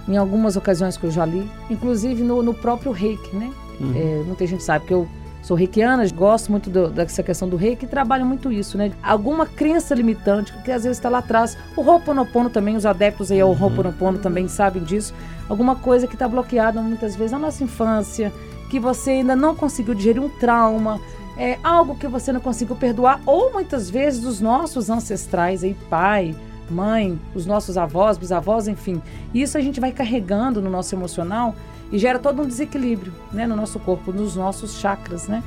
Em 0.09 0.17
algumas 0.17 0.57
ocasiões 0.57 0.97
que 0.97 1.05
eu 1.05 1.11
já 1.11 1.27
li, 1.27 1.49
inclusive 1.69 2.23
no, 2.23 2.43
no 2.43 2.55
próprio 2.55 2.93
reiki, 2.93 3.35
né? 3.35 3.51
Uhum. 3.81 3.93
É, 3.95 4.23
muita 4.25 4.47
gente 4.47 4.63
sabe 4.63 4.87
que 4.87 4.95
eu 4.95 5.07
sou 5.43 5.57
reikiana, 5.57 6.05
gosto 6.09 6.51
muito 6.51 6.71
do, 6.71 6.89
dessa 6.89 7.23
questão 7.23 7.49
do 7.49 7.57
reiki 7.57 7.85
e 7.85 7.89
trabalho 7.89 8.25
muito 8.25 8.51
isso, 8.51 8.79
né? 8.79 8.93
Alguma 9.03 9.47
crença 9.47 9.95
limitante 9.95 10.53
que 10.65 10.73
às 10.73 10.85
vezes 10.85 10.99
está 10.99 11.09
lá 11.09 11.19
atrás. 11.19 11.57
O 11.77 11.83
Ho'oponopono 11.83 12.51
também, 12.51 12.77
os 12.77 12.87
adeptos 12.87 13.31
aí 13.31 13.41
ao 13.41 13.51
uhum. 13.51 13.63
Ho'oponopono 13.63 14.19
também 14.19 14.49
sabem 14.49 14.83
disso. 14.83 15.13
Alguma 15.49 15.77
coisa 15.77 16.07
que 16.07 16.15
está 16.15 16.27
bloqueada 16.27 16.81
muitas 16.81 17.15
vezes 17.15 17.33
na 17.33 17.39
nossa 17.39 17.63
infância, 17.63 18.33
que 18.71 18.81
você 18.81 19.11
ainda 19.11 19.37
não 19.37 19.55
conseguiu 19.55 19.95
digerir 19.95 20.23
um 20.23 20.29
trauma, 20.29 21.01
é 21.39 21.59
algo 21.63 21.97
que 21.97 22.09
você 22.09 22.33
não 22.33 22.41
conseguiu 22.41 22.77
perdoar, 22.77 23.21
ou 23.27 23.53
muitas 23.53 23.91
vezes 23.91 24.25
os 24.25 24.41
nossos 24.41 24.89
ancestrais 24.89 25.63
aí, 25.63 25.75
pai, 25.91 26.35
mãe, 26.71 27.19
os 27.35 27.47
nossos 27.47 27.77
avós, 27.77 28.19
bisavós, 28.19 28.69
enfim. 28.69 29.01
Isso 29.35 29.57
a 29.57 29.61
gente 29.61 29.81
vai 29.81 29.93
carregando 29.93 30.61
no 30.61 30.71
nosso 30.71 30.95
emocional 30.95 31.55
e 31.93 31.99
gera 31.99 32.19
todo 32.19 32.43
um 32.43 32.47
desequilíbrio, 32.47 33.13
né, 33.33 33.47
no 33.47 33.55
nosso 33.55 33.79
corpo, 33.79 34.13
nos 34.13 34.35
nossos 34.35 34.79
chakras, 34.79 35.29
né? 35.29 35.43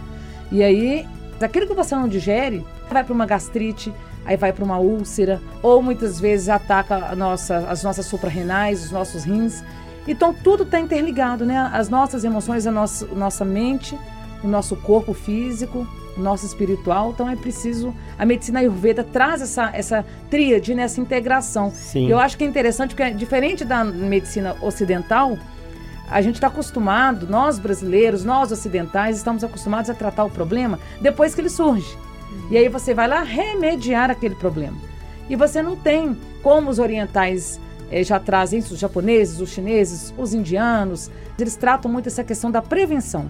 E 0.52 0.64
aí, 0.64 1.08
daquilo 1.40 1.68
que 1.68 1.74
você 1.74 1.96
não 1.96 2.08
digere, 2.08 2.66
vai 2.90 3.04
para 3.04 3.14
uma 3.14 3.26
gastrite, 3.26 3.94
aí 4.26 4.38
vai 4.38 4.54
para 4.54 4.64
uma 4.64 4.78
úlcera, 4.78 5.42
ou 5.62 5.82
muitas 5.82 6.20
vezes 6.20 6.50
ataca 6.50 7.16
nossa, 7.16 7.58
as 7.70 7.84
nossas 7.84 8.06
suprarrenais, 8.06 8.86
os 8.86 8.92
nossos 8.92 9.24
rins. 9.24 9.64
Então 10.08 10.34
tudo 10.34 10.64
está 10.64 10.80
interligado, 10.80 11.46
né? 11.46 11.70
As 11.74 11.90
nossas 11.90 12.24
emoções, 12.24 12.66
a 12.66 12.72
nossa, 12.72 13.06
nossa 13.08 13.44
mente, 13.46 13.98
o 14.44 14.48
nosso 14.48 14.76
corpo 14.76 15.14
físico, 15.14 15.88
nosso 16.18 16.46
espiritual. 16.46 17.12
Então 17.12 17.30
é 17.30 17.36
preciso. 17.36 17.94
A 18.18 18.26
medicina 18.26 18.60
ayurveda 18.60 19.04
traz 19.04 19.42
essa, 19.42 19.72
essa 19.74 20.06
tríade, 20.30 20.74
né, 20.76 20.84
essa 20.84 21.02
integração. 21.02 21.72
Sim. 21.72 22.10
Eu 22.10 22.20
acho 22.20 22.38
que 22.38 22.44
é 22.44 22.48
interessante 22.48 22.96
porque, 22.96 23.12
diferente 23.12 23.64
da 23.66 23.84
medicina 23.84 24.56
ocidental, 24.62 25.38
a 26.10 26.22
gente 26.22 26.36
está 26.36 26.48
acostumado, 26.48 27.28
nós 27.28 27.60
brasileiros, 27.60 28.26
nós 28.26 28.52
ocidentais, 28.52 29.18
estamos 29.18 29.44
acostumados 29.44 29.90
a 29.90 29.94
tratar 29.94 30.26
o 30.26 30.30
problema 30.30 30.80
depois 31.02 31.36
que 31.36 31.42
ele 31.42 31.50
surge. 31.50 31.98
E 32.50 32.58
aí 32.58 32.68
você 32.68 32.94
vai 32.94 33.08
lá 33.08 33.22
remediar 33.22 34.10
aquele 34.10 34.36
problema. 34.36 34.78
E 35.30 35.36
você 35.36 35.62
não 35.62 35.76
tem 35.76 36.18
como 36.42 36.70
os 36.70 36.80
orientais 36.80 37.60
eh, 37.92 38.04
já 38.04 38.20
trazem 38.20 38.60
isso, 38.60 38.74
os 38.74 38.80
japoneses, 38.80 39.40
os 39.40 39.50
chineses, 39.50 40.14
os 40.18 40.34
indianos, 40.34 41.12
eles 41.38 41.56
tratam 41.56 41.92
muito 41.92 42.08
essa 42.08 42.24
questão 42.24 42.50
da 42.50 42.62
prevenção. 42.62 43.30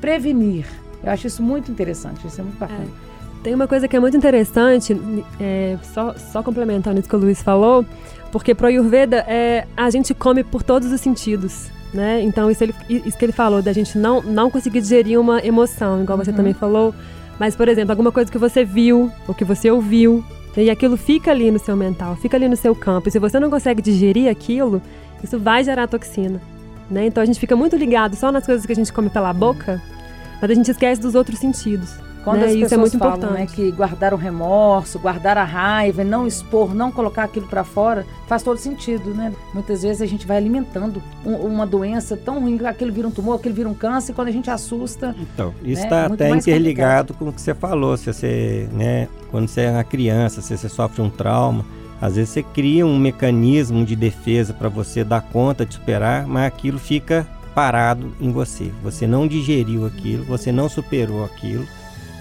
Prevenir. 0.00 0.66
Eu 1.02 1.12
acho 1.12 1.26
isso 1.26 1.42
muito 1.42 1.70
interessante, 1.70 2.26
isso 2.26 2.40
é 2.40 2.44
muito 2.44 2.58
bacana. 2.58 2.84
É. 3.04 3.42
Tem 3.42 3.54
uma 3.54 3.68
coisa 3.68 3.86
que 3.86 3.96
é 3.96 4.00
muito 4.00 4.16
interessante, 4.16 4.96
é, 5.40 5.78
só, 5.94 6.14
só 6.14 6.42
complementando 6.42 6.98
isso 6.98 7.08
que 7.08 7.14
o 7.14 7.18
Luiz 7.18 7.40
falou, 7.40 7.84
porque 8.32 8.54
pro 8.54 8.66
Ayurveda 8.66 9.24
é, 9.28 9.66
a 9.76 9.88
gente 9.90 10.12
come 10.12 10.42
por 10.42 10.62
todos 10.62 10.90
os 10.90 11.00
sentidos. 11.00 11.68
Né? 11.94 12.20
Então, 12.22 12.50
isso, 12.50 12.62
ele, 12.62 12.74
isso 12.88 13.16
que 13.16 13.24
ele 13.24 13.32
falou, 13.32 13.62
da 13.62 13.72
gente 13.72 13.96
não, 13.96 14.20
não 14.20 14.50
conseguir 14.50 14.80
digerir 14.80 15.18
uma 15.18 15.44
emoção, 15.44 16.02
igual 16.02 16.18
uhum. 16.18 16.24
você 16.24 16.32
também 16.32 16.52
falou. 16.52 16.94
Mas, 17.38 17.56
por 17.56 17.68
exemplo, 17.68 17.92
alguma 17.92 18.12
coisa 18.12 18.30
que 18.30 18.36
você 18.36 18.64
viu, 18.64 19.10
ou 19.26 19.34
que 19.34 19.44
você 19.44 19.70
ouviu, 19.70 20.22
e 20.56 20.68
aquilo 20.68 20.96
fica 20.96 21.30
ali 21.30 21.50
no 21.50 21.58
seu 21.58 21.76
mental, 21.76 22.16
fica 22.16 22.36
ali 22.36 22.48
no 22.48 22.56
seu 22.56 22.74
campo. 22.74 23.08
E 23.08 23.12
se 23.12 23.18
você 23.18 23.38
não 23.38 23.48
consegue 23.48 23.80
digerir 23.80 24.28
aquilo, 24.28 24.82
isso 25.22 25.38
vai 25.38 25.62
gerar 25.62 25.86
toxina. 25.86 26.40
Né? 26.90 27.06
Então 27.06 27.22
a 27.22 27.26
gente 27.26 27.38
fica 27.38 27.54
muito 27.54 27.76
ligado 27.76 28.16
só 28.16 28.32
nas 28.32 28.46
coisas 28.46 28.64
que 28.64 28.72
a 28.72 28.74
gente 28.74 28.92
come 28.92 29.10
pela 29.10 29.32
boca 29.32 29.80
mas 30.40 30.50
a 30.50 30.54
gente 30.54 30.70
esquece 30.70 31.00
dos 31.00 31.14
outros 31.14 31.38
sentidos. 31.38 31.94
Quando 32.24 32.40
né? 32.40 32.46
as 32.46 32.52
pessoas 32.52 32.66
Isso 32.66 32.74
é 32.74 32.78
muito 32.78 32.98
falam, 32.98 33.16
importante. 33.16 33.40
Né, 33.40 33.46
que 33.54 33.70
guardar 33.72 34.12
o 34.12 34.16
remorso, 34.16 34.98
guardar 34.98 35.38
a 35.38 35.44
raiva, 35.44 36.04
não 36.04 36.26
expor, 36.26 36.74
não 36.74 36.90
colocar 36.90 37.24
aquilo 37.24 37.46
para 37.46 37.64
fora, 37.64 38.04
faz 38.26 38.42
todo 38.42 38.58
sentido, 38.58 39.14
né? 39.14 39.32
Muitas 39.54 39.82
vezes 39.82 40.02
a 40.02 40.06
gente 40.06 40.26
vai 40.26 40.36
alimentando 40.36 41.02
um, 41.24 41.34
uma 41.36 41.66
doença 41.66 42.16
tão 42.16 42.40
ruim, 42.40 42.58
aquilo 42.66 42.92
vira 42.92 43.08
um 43.08 43.10
tumor, 43.10 43.36
aquilo 43.36 43.54
vira 43.54 43.68
um 43.68 43.72
câncer, 43.72 44.12
e 44.12 44.14
quando 44.14 44.28
a 44.28 44.32
gente 44.32 44.50
assusta. 44.50 45.14
Então, 45.18 45.54
isso 45.62 45.82
está 45.82 46.08
né, 46.08 46.14
até 46.14 46.28
interligado 46.28 47.14
complicado. 47.14 47.18
com 47.18 47.30
o 47.30 47.32
que 47.32 47.40
você 47.40 47.54
falou. 47.54 47.96
Se 47.96 48.12
você, 48.12 48.68
né, 48.72 49.08
quando 49.30 49.48
você 49.48 49.62
é 49.62 49.70
uma 49.70 49.84
criança, 49.84 50.42
se 50.42 50.56
você 50.56 50.68
sofre 50.68 51.00
um 51.00 51.08
trauma, 51.08 51.64
às 52.00 52.16
vezes 52.16 52.30
você 52.30 52.42
cria 52.42 52.86
um 52.86 52.98
mecanismo 52.98 53.84
de 53.84 53.96
defesa 53.96 54.54
para 54.54 54.68
você 54.68 55.02
dar 55.02 55.20
conta 55.20 55.66
de 55.66 55.74
superar, 55.74 56.26
mas 56.26 56.46
aquilo 56.46 56.78
fica 56.78 57.26
parado 57.54 58.14
em 58.20 58.30
você. 58.30 58.72
Você 58.82 59.06
não 59.06 59.26
digeriu 59.26 59.84
aquilo, 59.84 60.24
você 60.24 60.52
não 60.52 60.68
superou 60.68 61.24
aquilo. 61.24 61.66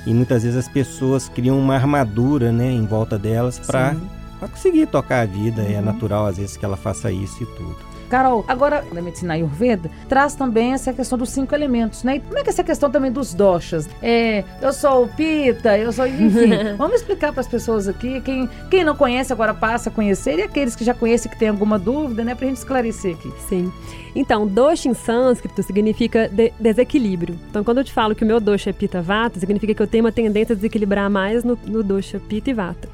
E 0.05 0.13
muitas 0.13 0.43
vezes 0.43 0.57
as 0.57 0.67
pessoas 0.67 1.29
criam 1.29 1.60
uma 1.60 1.75
armadura 1.75 2.51
né, 2.51 2.72
em 2.72 2.86
volta 2.86 3.19
delas 3.19 3.60
para 3.60 3.96
conseguir 4.39 4.88
tocar 4.88 5.22
a 5.22 5.25
vida. 5.25 5.62
É 5.62 5.65
uhum. 5.65 5.77
É 5.77 5.81
natural 5.81 6.25
às 6.25 6.38
vezes 6.38 6.57
que 6.57 6.65
ela 6.65 6.77
faça 6.77 7.12
isso 7.12 7.43
e 7.43 7.46
tudo. 7.46 7.77
Carol, 8.10 8.46
agora 8.48 8.84
na 8.92 9.02
medicina 9.02 9.34
ayurveda 9.34 9.90
traz 10.08 10.36
também 10.36 10.74
essa 10.74 10.94
questão 10.94 11.18
dos 11.18 11.30
cinco 11.30 11.54
elementos, 11.54 12.04
né? 12.04 12.18
E 12.18 12.20
como 12.20 12.38
é 12.38 12.44
que 12.44 12.50
é 12.50 12.54
essa 12.54 12.64
questão 12.64 12.90
também 12.90 13.12
dos 13.12 13.34
doshas? 13.34 13.90
É, 14.02 14.44
eu 14.62 14.72
sou 14.72 15.04
o 15.04 15.08
pita, 15.08 15.78
eu 15.78 15.92
sou, 15.92 16.08
enfim. 16.08 16.50
vamos 16.78 16.98
explicar 16.98 17.32
para 17.32 17.42
as 17.42 17.48
pessoas 17.48 17.88
aqui, 17.88 18.22
quem, 18.22 18.50
quem 18.70 18.84
não 18.84 18.96
conhece 18.96 19.34
agora 19.34 19.54
passa 19.54 19.90
a 19.90 19.92
conhecer 19.92 20.40
e 20.40 20.44
aqueles 20.44 20.76
que 20.76 20.84
já 20.84 20.94
conhecem 20.94 21.32
que 21.32 21.38
tem 21.38 21.50
alguma 21.50 21.78
dúvida, 21.78 22.24
né, 22.24 22.36
pra 22.36 22.48
gente 22.48 22.58
esclarecer 22.58 23.16
aqui. 23.16 23.32
Sim. 23.48 23.72
Então, 24.16 24.48
dosha 24.48 24.90
em 24.90 24.94
sânscrito 24.94 25.62
significa 25.62 26.28
de 26.28 26.52
desequilíbrio. 26.60 27.38
Então, 27.50 27.64
quando 27.64 27.80
eu 27.80 27.84
te 27.84 27.94
falo 27.94 28.16
que 28.16 28.24
o 28.24 28.28
meu 28.28 28.40
dosha 28.40 28.72
é 28.72 28.74
pita 28.74 29.02
vata, 29.02 29.40
significa 29.40 29.74
que 29.76 29.82
eu 29.82 29.88
tenho 29.88 30.04
uma 30.04 30.12
tendência 30.12 30.54
a 30.54 30.56
desequilibrar 30.56 31.10
mais 31.10 31.44
no, 31.44 31.58
no 31.68 31.84
dosha 31.84 32.20
pita 32.20 32.50
e 32.50 32.54
vata. 32.54 32.90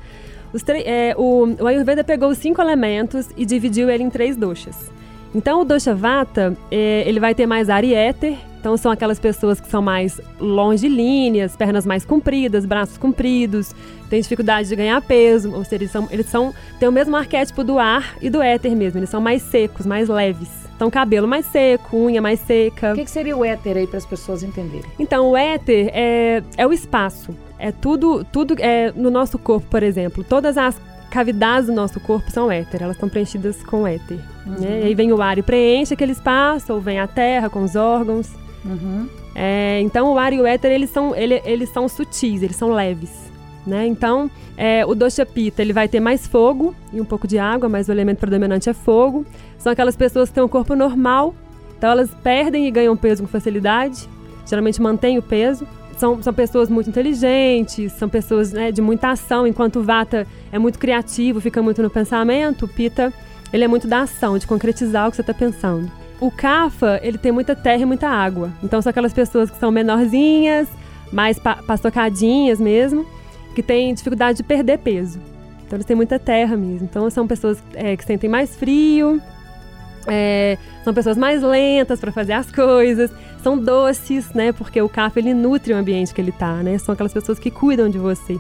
É, 0.85 1.15
o, 1.17 1.47
o 1.61 1.67
Ayurveda 1.67 2.03
pegou 2.03 2.29
os 2.29 2.37
cinco 2.37 2.61
elementos 2.61 3.29
e 3.35 3.45
dividiu 3.45 3.89
ele 3.89 4.03
em 4.03 4.09
três 4.09 4.35
doshas. 4.35 4.91
Então, 5.35 5.61
o 5.61 5.65
dosha 5.65 5.95
vata, 5.95 6.55
é, 6.69 7.03
ele 7.07 7.19
vai 7.19 7.33
ter 7.33 7.45
mais 7.45 7.69
ar 7.69 7.83
e 7.83 7.93
éter. 7.93 8.37
Então, 8.59 8.77
são 8.77 8.91
aquelas 8.91 9.19
pessoas 9.19 9.59
que 9.59 9.67
são 9.67 9.81
mais 9.81 10.21
longilíneas, 10.39 11.55
pernas 11.55 11.85
mais 11.85 12.05
compridas, 12.05 12.65
braços 12.65 12.97
compridos, 12.97 13.75
têm 14.09 14.21
dificuldade 14.21 14.69
de 14.69 14.75
ganhar 14.75 15.01
peso, 15.01 15.53
ou 15.53 15.65
seja, 15.65 15.83
eles 15.83 15.91
são, 15.91 16.07
eles 16.09 16.25
são 16.27 16.53
têm 16.79 16.87
o 16.87 16.91
mesmo 16.91 17.15
arquétipo 17.15 17.61
do 17.63 17.77
ar 17.77 18.15
e 18.21 18.29
do 18.29 18.41
éter 18.41 18.73
mesmo. 18.75 18.99
Eles 18.99 19.09
são 19.09 19.19
mais 19.19 19.41
secos, 19.41 19.85
mais 19.85 20.07
leves. 20.07 20.63
Então, 20.75 20.89
cabelo 20.89 21.27
mais 21.27 21.45
seco, 21.45 21.97
unha 21.97 22.21
mais 22.21 22.39
seca. 22.39 22.91
O 22.91 22.95
que, 22.95 23.05
que 23.05 23.11
seria 23.11 23.35
o 23.35 23.43
éter 23.43 23.77
aí 23.77 23.87
para 23.87 23.97
as 23.97 24.05
pessoas 24.05 24.43
entenderem? 24.43 24.89
Então, 24.97 25.31
o 25.31 25.37
éter 25.37 25.89
é, 25.93 26.43
é 26.57 26.67
o 26.67 26.73
espaço. 26.73 27.35
É 27.59 27.71
tudo, 27.71 28.25
tudo 28.25 28.55
é, 28.59 28.91
no 28.95 29.09
nosso 29.09 29.37
corpo, 29.37 29.67
por 29.69 29.83
exemplo. 29.83 30.23
Todas 30.23 30.57
as 30.57 30.79
cavidades 31.13 31.67
do 31.67 31.73
nosso 31.73 31.99
corpo 31.99 32.31
são 32.31 32.51
éter, 32.51 32.81
elas 32.81 32.95
estão 32.95 33.07
preenchidas 33.07 33.61
com 33.61 33.85
éter. 33.85 34.17
Uhum. 34.47 34.53
Né? 34.53 34.79
E 34.81 34.83
aí 34.87 34.95
vem 34.95 35.13
o 35.13 35.21
ar 35.21 35.37
e 35.37 35.43
preenche 35.43 35.93
aquele 35.93 36.11
espaço, 36.11 36.73
ou 36.73 36.81
vem 36.81 36.99
a 36.99 37.05
terra 37.05 37.51
com 37.51 37.63
os 37.63 37.75
órgãos. 37.75 38.31
Uhum. 38.65 39.07
É, 39.35 39.79
então 39.81 40.11
o 40.11 40.17
ar 40.17 40.33
e 40.33 40.41
o 40.41 40.45
éter 40.45 40.71
eles 40.71 40.89
são, 40.89 41.15
ele, 41.15 41.39
eles 41.45 41.69
são 41.69 41.87
sutis, 41.87 42.41
eles 42.41 42.55
são 42.55 42.71
leves. 42.71 43.11
Né? 43.65 43.85
Então 43.85 44.29
é, 44.57 44.83
o 44.87 44.95
dosha 44.95 45.23
pita 45.23 45.61
ele 45.61 45.71
vai 45.71 45.87
ter 45.87 45.99
mais 45.99 46.25
fogo 46.25 46.75
e 46.91 46.99
um 46.99 47.05
pouco 47.05 47.27
de 47.27 47.37
água, 47.37 47.69
mas 47.69 47.87
o 47.87 47.91
elemento 47.91 48.17
predominante 48.17 48.67
é 48.67 48.73
fogo. 48.73 49.23
São 49.59 49.71
aquelas 49.71 49.95
pessoas 49.95 50.29
que 50.29 50.35
têm 50.35 50.43
um 50.43 50.47
corpo 50.47 50.75
normal, 50.75 51.35
então 51.77 51.91
elas 51.91 52.09
perdem 52.23 52.67
e 52.67 52.71
ganham 52.71 52.97
peso 52.97 53.21
com 53.21 53.29
facilidade. 53.29 54.09
Geralmente 54.47 54.81
mantêm 54.81 55.19
o 55.19 55.21
peso 55.21 55.67
são, 56.03 56.21
são 56.21 56.33
pessoas 56.33 56.67
muito 56.67 56.89
inteligentes, 56.89 57.93
são 57.93 58.09
pessoas 58.09 58.51
né, 58.51 58.73
de 58.73 58.81
muita 58.81 59.11
ação, 59.11 59.47
enquanto 59.47 59.79
o 59.79 59.83
Vata 59.83 60.27
é 60.51 60.59
muito 60.59 60.77
criativo, 60.77 61.39
fica 61.39 61.61
muito 61.61 61.81
no 61.81 61.89
pensamento, 61.89 62.65
o 62.65 62.67
Pita 62.67 63.13
ele 63.53 63.63
é 63.63 63.67
muito 63.69 63.87
da 63.87 64.01
ação, 64.01 64.37
de 64.37 64.45
concretizar 64.45 65.07
o 65.07 65.11
que 65.11 65.15
você 65.15 65.21
está 65.21 65.33
pensando. 65.33 65.89
O 66.19 66.29
Kapha, 66.29 66.99
ele 67.01 67.17
tem 67.17 67.31
muita 67.31 67.55
terra 67.55 67.83
e 67.83 67.85
muita 67.85 68.09
água. 68.09 68.51
Então 68.61 68.81
são 68.81 68.89
aquelas 68.89 69.13
pessoas 69.13 69.49
que 69.49 69.57
são 69.57 69.71
menorzinhas, 69.71 70.67
mais 71.09 71.39
pa 71.39 71.55
pastocadinhas 71.55 72.59
mesmo, 72.59 73.05
que 73.55 73.63
têm 73.63 73.93
dificuldade 73.93 74.37
de 74.37 74.43
perder 74.43 74.79
peso. 74.79 75.21
Então 75.65 75.77
eles 75.77 75.85
têm 75.85 75.95
muita 75.95 76.19
terra 76.19 76.57
mesmo. 76.57 76.85
Então 76.85 77.09
são 77.09 77.25
pessoas 77.25 77.63
é, 77.75 77.95
que 77.95 78.03
sentem 78.03 78.29
mais 78.29 78.55
frio, 78.57 79.21
é, 80.07 80.57
são 80.83 80.93
pessoas 80.93 81.17
mais 81.17 81.41
lentas 81.41 81.99
para 81.99 82.11
fazer 82.11 82.33
as 82.33 82.51
coisas, 82.51 83.09
são 83.43 83.57
doces, 83.57 84.33
né? 84.33 84.51
Porque 84.51 84.81
o 84.81 84.87
cafa 84.89 85.19
ele 85.19 85.33
nutre 85.33 85.73
o 85.73 85.77
ambiente 85.77 86.13
que 86.13 86.21
ele 86.21 86.31
tá, 86.31 86.55
né? 86.63 86.77
São 86.77 86.93
aquelas 86.93 87.13
pessoas 87.13 87.37
que 87.37 87.51
cuidam 87.51 87.89
de 87.89 87.97
você. 87.97 88.33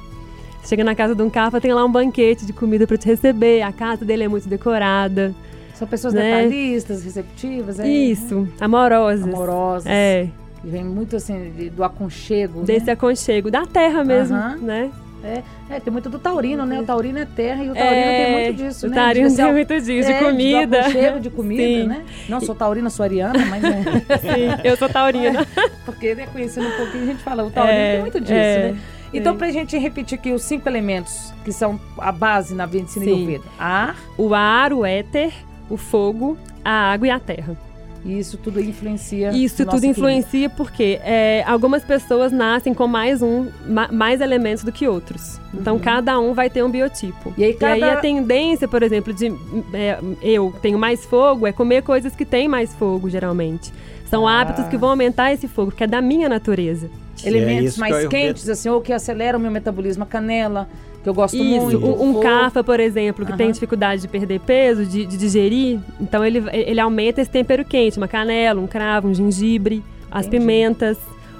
Você 0.61 0.69
chega 0.69 0.83
na 0.83 0.95
casa 0.95 1.13
de 1.13 1.21
um 1.21 1.29
cafa, 1.29 1.59
tem 1.59 1.73
lá 1.73 1.83
um 1.83 1.91
banquete 1.91 2.45
de 2.45 2.53
comida 2.53 2.87
para 2.87 2.97
te 2.97 3.05
receber, 3.07 3.61
a 3.61 3.71
casa 3.73 4.05
dele 4.05 4.23
é 4.23 4.27
muito 4.29 4.47
decorada. 4.47 5.35
São 5.75 5.85
pessoas 5.87 6.13
Né? 6.13 6.21
detalhistas, 6.43 7.03
receptivas, 7.03 7.79
é, 7.79 7.87
Isso, 7.87 8.47
amorosas. 8.61 9.25
amorosas. 9.25 9.85
É, 9.91 10.29
E 10.63 10.69
vem 10.69 10.85
muito 10.85 11.17
assim 11.17 11.51
do 11.75 11.83
aconchego. 11.83 12.61
desse 12.63 12.85
né? 12.85 12.93
aconchego, 12.93 13.51
da 13.51 13.65
terra 13.65 14.03
mesmo, 14.05 14.37
Aham. 14.37 14.57
né? 14.57 14.91
É, 15.23 15.41
é, 15.69 15.79
tem 15.79 15.91
muito 15.91 16.09
do 16.09 16.19
taurino, 16.19 16.65
né? 16.65 16.79
O 16.81 16.83
taurino 16.83 17.17
é 17.17 17.25
terra 17.25 17.63
e 17.63 17.69
o 17.69 17.73
taurino 17.73 17.95
É, 17.95 18.25
tem 18.25 18.33
muito 18.45 18.57
disso, 18.63 18.87
o 18.87 18.89
né? 18.89 18.95
taurino 18.95 19.29
De- 19.29 19.35
tem 19.35 19.51
muito 19.53 19.79
disso, 19.81 20.07
de 20.07 20.13
é, 20.13 20.19
comida. 20.19 20.67
Do 20.67 20.77
aconchego 20.87 21.19
de 21.21 21.29
comida, 21.29 21.63
Sim. 21.63 21.83
né? 21.87 22.05
Não 22.27 22.41
sou 22.41 22.53
taurina, 22.53 22.89
sou 22.89 23.03
ariana, 23.03 23.45
mas 23.45 23.63
é, 23.63 23.71
Sim, 24.19 24.61
eu 24.65 24.75
sou 24.75 24.89
taurina. 24.89 25.47
porque 25.85 26.13
né, 26.13 26.27
conhecendo 26.31 26.67
um 26.67 26.77
pouquinho 26.77 27.03
a 27.03 27.05
gente 27.07 27.23
fala, 27.23 27.43
o 27.45 27.49
taurino 27.51 27.77
É, 27.79 27.91
tem 27.93 28.01
muito 28.01 28.19
disso, 28.19 28.33
é, 28.33 28.71
né? 28.73 28.79
Então, 29.13 29.35
é. 29.35 29.37
pra 29.37 29.49
gente 29.51 29.77
repetir 29.77 30.17
aqui 30.17 30.31
os 30.31 30.41
cinco 30.43 30.67
elementos 30.67 31.31
que 31.45 31.53
são 31.53 31.79
a 31.99 32.11
base 32.11 32.53
na 32.55 32.65
medicina 32.67 33.05
Sim. 33.05 33.13
Ayurveda. 33.13 33.43
Ar, 33.59 33.95
O 34.17 34.33
ar, 34.33 34.73
o 34.73 34.83
éter, 34.85 35.31
o 35.69 35.77
fogo, 35.77 36.37
a 36.65 36.91
água 36.91 37.07
e 37.07 37.11
a 37.11 37.19
terra. 37.19 37.55
E 38.05 38.19
isso 38.19 38.37
tudo 38.37 38.59
influencia. 38.59 39.31
Isso 39.31 39.65
tudo 39.65 39.85
influencia 39.85 40.49
porque 40.49 40.99
é, 41.03 41.43
algumas 41.47 41.83
pessoas 41.83 42.31
nascem 42.31 42.73
com 42.73 42.87
mais 42.87 43.21
um, 43.21 43.47
ma- 43.67 43.87
mais 43.91 44.19
elementos 44.21 44.63
do 44.63 44.71
que 44.71 44.87
outros. 44.87 45.39
Então 45.53 45.79
cada 45.79 46.19
um 46.19 46.33
vai 46.33 46.49
ter 46.49 46.63
um 46.63 46.69
biotipo. 46.69 47.29
Uhum. 47.29 47.35
E 47.37 47.43
aí 47.45 47.53
cada- 47.53 47.93
a 47.93 47.97
tendência, 47.97 48.67
por 48.67 48.83
exemplo, 48.83 49.13
de 49.13 49.27
é, 49.73 49.99
eu 50.21 50.53
tenho 50.61 50.77
mais 50.77 51.05
fogo 51.05 51.47
é 51.47 51.51
comer 51.51 51.81
coisas 51.83 52.15
que 52.15 52.25
têm 52.25 52.47
mais 52.47 52.73
fogo, 52.75 53.09
geralmente. 53.09 53.71
São 54.09 54.27
Ah. 54.27 54.41
hábitos 54.41 54.67
que 54.67 54.77
vão 54.77 54.89
aumentar 54.89 55.31
esse 55.33 55.47
fogo, 55.47 55.71
porque 55.71 55.83
é 55.83 55.87
da 55.87 56.01
minha 56.01 56.27
natureza. 56.29 56.89
Elementos 57.23 57.63
É 57.63 57.65
isso 57.65 57.73
que 57.75 57.79
mais 57.79 57.95
Ayurveda- 57.95 58.23
quentes, 58.27 58.49
assim, 58.49 58.69
ou 58.69 58.81
que 58.81 58.91
aceleram 58.93 59.37
o 59.39 59.41
meu 59.41 59.51
metabolismo, 59.51 60.03
a 60.03 60.05
canela, 60.05 60.67
que 61.03 61.09
eu 61.09 61.13
gosto 61.13 61.35
Isso, 61.35 61.43
muito. 61.43 61.85
um, 61.85 62.17
um 62.17 62.21
cafa, 62.21 62.63
por 62.63 62.79
exemplo, 62.79 63.25
que 63.25 63.35
tem 63.35 63.51
dificuldade 63.51 64.01
de 64.01 64.07
perder 64.07 64.39
peso, 64.39 64.85
de, 64.85 65.05
de 65.05 65.17
digerir, 65.17 65.79
então 65.99 66.23
ele, 66.25 66.43
ele 66.51 66.79
aumenta 66.79 67.21
esse 67.21 67.29
tempero 67.29 67.63
quente, 67.65 67.97
uma 67.97 68.07
canela, 68.07 68.59
um 68.61 68.67
cravo, 68.67 69.07
um 69.09 69.13
gengibre, 69.13 69.83
as 70.09 70.25
Entendi. 70.25 70.39
pimentas. 70.41 70.97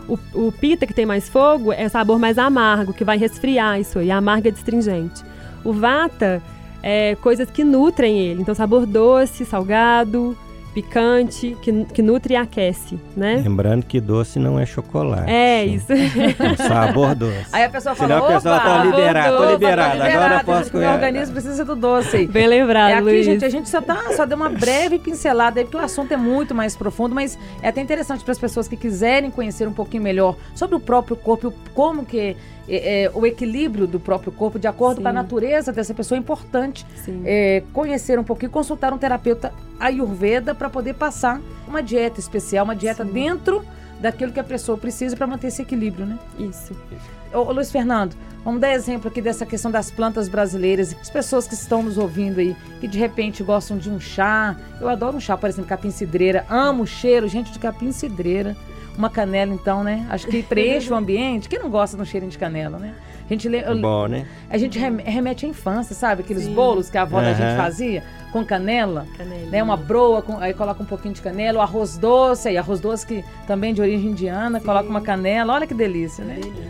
O, 0.08 0.20
o 0.48 0.52
pita, 0.52 0.86
que 0.86 0.94
tem 0.94 1.06
mais 1.06 1.30
fogo, 1.30 1.72
é 1.72 1.88
sabor 1.88 2.20
mais 2.20 2.38
amargo, 2.38 2.92
que 2.94 3.06
vai 3.06 3.18
resfriar 3.18 3.80
isso 3.80 4.00
aí, 4.00 4.12
amarga 4.12 4.50
e 4.50 4.52
astringente. 4.52 5.24
O 5.64 5.72
vata 5.72 6.42
é 6.82 7.16
coisas 7.22 7.50
que 7.50 7.64
nutrem 7.64 8.20
ele, 8.20 8.42
então 8.42 8.54
sabor 8.54 8.86
doce, 8.86 9.46
salgado, 9.46 10.38
picante, 10.74 11.56
que, 11.62 11.86
que 11.86 12.02
nutre 12.02 12.34
e 12.34 12.38
aquece, 12.38 13.00
né? 13.16 13.42
Lembrando 13.44 13.86
que 13.86 14.00
doce 14.02 14.40
não 14.40 14.60
é 14.60 14.66
chocolate. 14.66 15.30
É, 15.32 15.66
isso. 15.66 15.88
Um 15.94 16.56
sabor 16.68 17.14
doce. 17.16 17.46
Aí 17.52 17.64
a 17.64 17.70
pessoa 17.70 17.96
fala, 17.96 18.14
Senão 18.16 18.26
a 18.28 18.32
pessoa 18.34 18.56
opa, 18.56 18.64
tá 18.66 18.84
liberada, 18.84 19.38
tô 19.38 19.50
liberada, 19.52 20.04
agora 20.06 20.36
eu 20.38 20.44
posso 20.44 20.70
O 20.70 20.72
comer. 20.72 20.88
organismo 20.88 21.34
precisa 21.34 21.64
do 21.66 21.76
doce. 21.76 22.26
Bem 22.34 22.48
lembrado, 22.48 22.90
É 22.92 22.94
aqui, 22.96 23.04
Luiz. 23.04 23.26
gente, 23.26 23.46
a 23.46 23.50
gente 23.50 23.70
só, 23.70 23.82
tá, 23.82 24.14
só 24.16 24.26
deu 24.26 24.36
uma 24.38 24.50
breve 24.50 25.00
pincelada 25.00 25.60
aí, 25.60 25.66
porque 25.66 25.78
o 25.78 25.82
assunto 25.82 26.12
é 26.12 26.18
muito 26.18 26.56
mais 26.56 26.76
profundo, 26.76 27.14
mas 27.14 27.38
é 27.62 27.68
até 27.70 27.82
interessante 27.82 28.24
para 28.24 28.32
as 28.32 28.40
pessoas 28.40 28.68
que 28.68 28.76
quiserem 28.76 29.30
conhecer 29.32 29.68
um 29.68 29.74
pouquinho 29.74 30.04
melhor 30.04 30.36
sobre 30.56 30.76
o 30.76 30.80
próprio 30.80 31.16
corpo, 31.16 31.54
e 31.66 31.70
como 31.72 32.06
que 32.06 32.36
é, 32.68 33.04
é, 33.04 33.12
o 33.14 33.26
equilíbrio 33.26 33.86
do 33.86 34.00
próprio 34.00 34.32
corpo, 34.32 34.58
de 34.58 34.68
acordo 34.68 34.98
Sim. 34.98 35.04
com 35.04 35.10
a 35.10 35.14
natureza 35.14 35.72
dessa 35.72 35.94
pessoa, 35.94 36.18
é 36.18 36.20
importante 36.20 36.86
é, 37.26 37.64
conhecer 37.74 38.18
um 38.20 38.24
pouquinho, 38.24 38.52
consultar 38.52 38.94
um 38.94 38.98
terapeuta 38.98 39.54
ayurveda 39.80 40.56
para 40.56 40.70
poder 40.70 40.94
passar 40.94 41.42
uma 41.68 41.82
dieta 41.84 42.20
especial, 42.20 42.66
uma 42.66 42.76
dieta 42.76 43.06
Sim. 43.06 43.12
dentro 43.12 43.66
daquilo 44.00 44.34
que 44.34 44.40
a 44.40 44.44
pessoa 44.44 44.78
precisa 44.78 45.16
para 45.16 45.26
manter 45.26 45.48
esse 45.48 45.62
equilíbrio, 45.62 46.06
né? 46.06 46.20
Isso. 46.38 46.76
Ô, 47.34 47.40
ô, 47.40 47.52
Luiz 47.54 47.72
Fernando, 47.72 48.16
vamos 48.44 48.60
dar 48.60 48.74
exemplo 48.74 49.08
aqui 49.10 49.22
dessa 49.22 49.46
questão 49.46 49.72
das 49.72 49.90
plantas 49.90 50.28
brasileiras. 50.28 50.96
As 51.00 51.10
pessoas 51.10 51.48
que 51.48 51.54
estão 51.54 51.82
nos 51.82 51.98
ouvindo 51.98 52.40
aí, 52.40 52.56
que 52.82 52.88
de 52.88 53.00
repente 53.00 53.42
gostam 53.44 53.78
de 53.78 53.90
um 53.90 54.00
chá. 54.00 54.58
Eu 54.80 54.90
adoro 54.90 55.18
um 55.18 55.20
chá, 55.22 55.38
por 55.38 55.50
exemplo, 55.50 55.70
capim-cidreira. 55.70 56.46
Amo 56.50 56.84
o 56.84 56.88
cheiro, 56.88 57.28
gente, 57.30 57.52
de 57.52 57.60
capim-cidreira. 57.60 58.58
Uma 58.98 59.10
canela, 59.10 59.54
então, 59.54 59.84
né? 59.84 60.06
Acho 60.10 60.28
que 60.28 60.44
preenche 60.44 60.92
o 60.92 60.96
ambiente. 60.96 61.50
Quem 61.50 61.60
não 61.60 61.70
gosta 61.70 61.96
de 61.98 62.04
um 62.04 62.06
cheirinho 62.06 62.32
de 62.32 62.38
canela, 62.38 62.78
né? 62.78 62.94
A 63.26 63.30
gente, 63.34 63.48
le- 63.50 63.58
É 63.58 63.74
bom, 63.74 64.06
né? 64.08 64.28
a 64.50 64.58
gente 64.58 64.78
rem- 64.78 64.98
remete 64.98 65.46
à 65.46 65.50
infância, 65.50 65.96
sabe? 65.96 66.22
Aqueles 66.22 66.44
Sim. 66.44 66.54
bolos 66.54 66.90
que 66.90 66.98
a 66.98 67.04
avó 67.04 67.22
da 67.22 67.34
gente 67.34 67.56
fazia 67.58 68.04
com 68.32 68.44
canela. 68.46 69.08
Canelinha. 69.18 69.50
Né, 69.50 69.64
uma 69.64 69.78
broa, 69.78 70.22
com- 70.22 70.38
aí 70.40 70.54
coloca 70.54 70.84
um 70.84 70.86
pouquinho 70.86 71.14
de 71.14 71.22
canela, 71.22 71.60
o 71.60 71.62
arroz 71.62 71.98
doce, 71.98 72.50
aí 72.50 72.58
arroz 72.58 72.80
doce 72.80 73.08
que 73.08 73.24
também 73.48 73.74
de 73.74 73.82
origem 73.82 74.12
indiana, 74.12 74.60
Sim. 74.60 74.66
coloca 74.66 74.88
uma 74.90 75.02
canela, 75.02 75.54
olha 75.54 75.66
que 75.66 75.74
delícia, 75.74 76.24
né? 76.24 76.36
Delícia. 76.36 76.62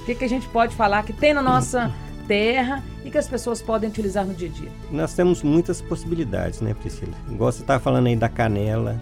O 0.00 0.04
que, 0.04 0.14
que 0.14 0.24
a 0.24 0.28
gente 0.28 0.46
pode 0.48 0.74
falar 0.76 1.02
que 1.02 1.12
tem 1.12 1.32
na 1.32 1.42
nossa 1.42 1.90
terra 2.28 2.82
e 3.04 3.10
que 3.10 3.18
as 3.18 3.26
pessoas 3.26 3.60
podem 3.62 3.88
utilizar 3.88 4.24
no 4.26 4.34
dia 4.34 4.48
a 4.48 4.52
dia? 4.52 4.68
Nós 4.90 5.14
temos 5.14 5.42
muitas 5.42 5.80
possibilidades, 5.80 6.60
né, 6.60 6.74
Priscila? 6.74 7.14
Igual 7.28 7.50
você 7.50 7.62
estava 7.62 7.80
falando 7.80 8.06
aí 8.06 8.14
da 8.16 8.28
canela, 8.28 9.00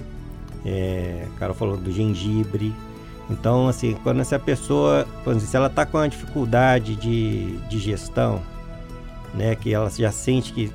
é, 0.64 1.26
o 1.34 1.38
cara 1.38 1.54
falou 1.54 1.76
do 1.76 1.90
gengibre. 1.92 2.74
Então, 3.28 3.68
assim, 3.68 3.96
quando 4.02 4.20
essa 4.20 4.38
pessoa, 4.38 5.06
por 5.22 5.30
exemplo, 5.30 5.48
se 5.48 5.56
ela 5.56 5.68
está 5.68 5.86
com 5.86 5.98
uma 5.98 6.08
dificuldade 6.08 6.96
de 6.96 7.56
digestão, 7.68 8.40
né, 9.34 9.54
que 9.54 9.72
ela 9.72 9.88
já 9.88 10.10
sente 10.10 10.52
que, 10.52 10.72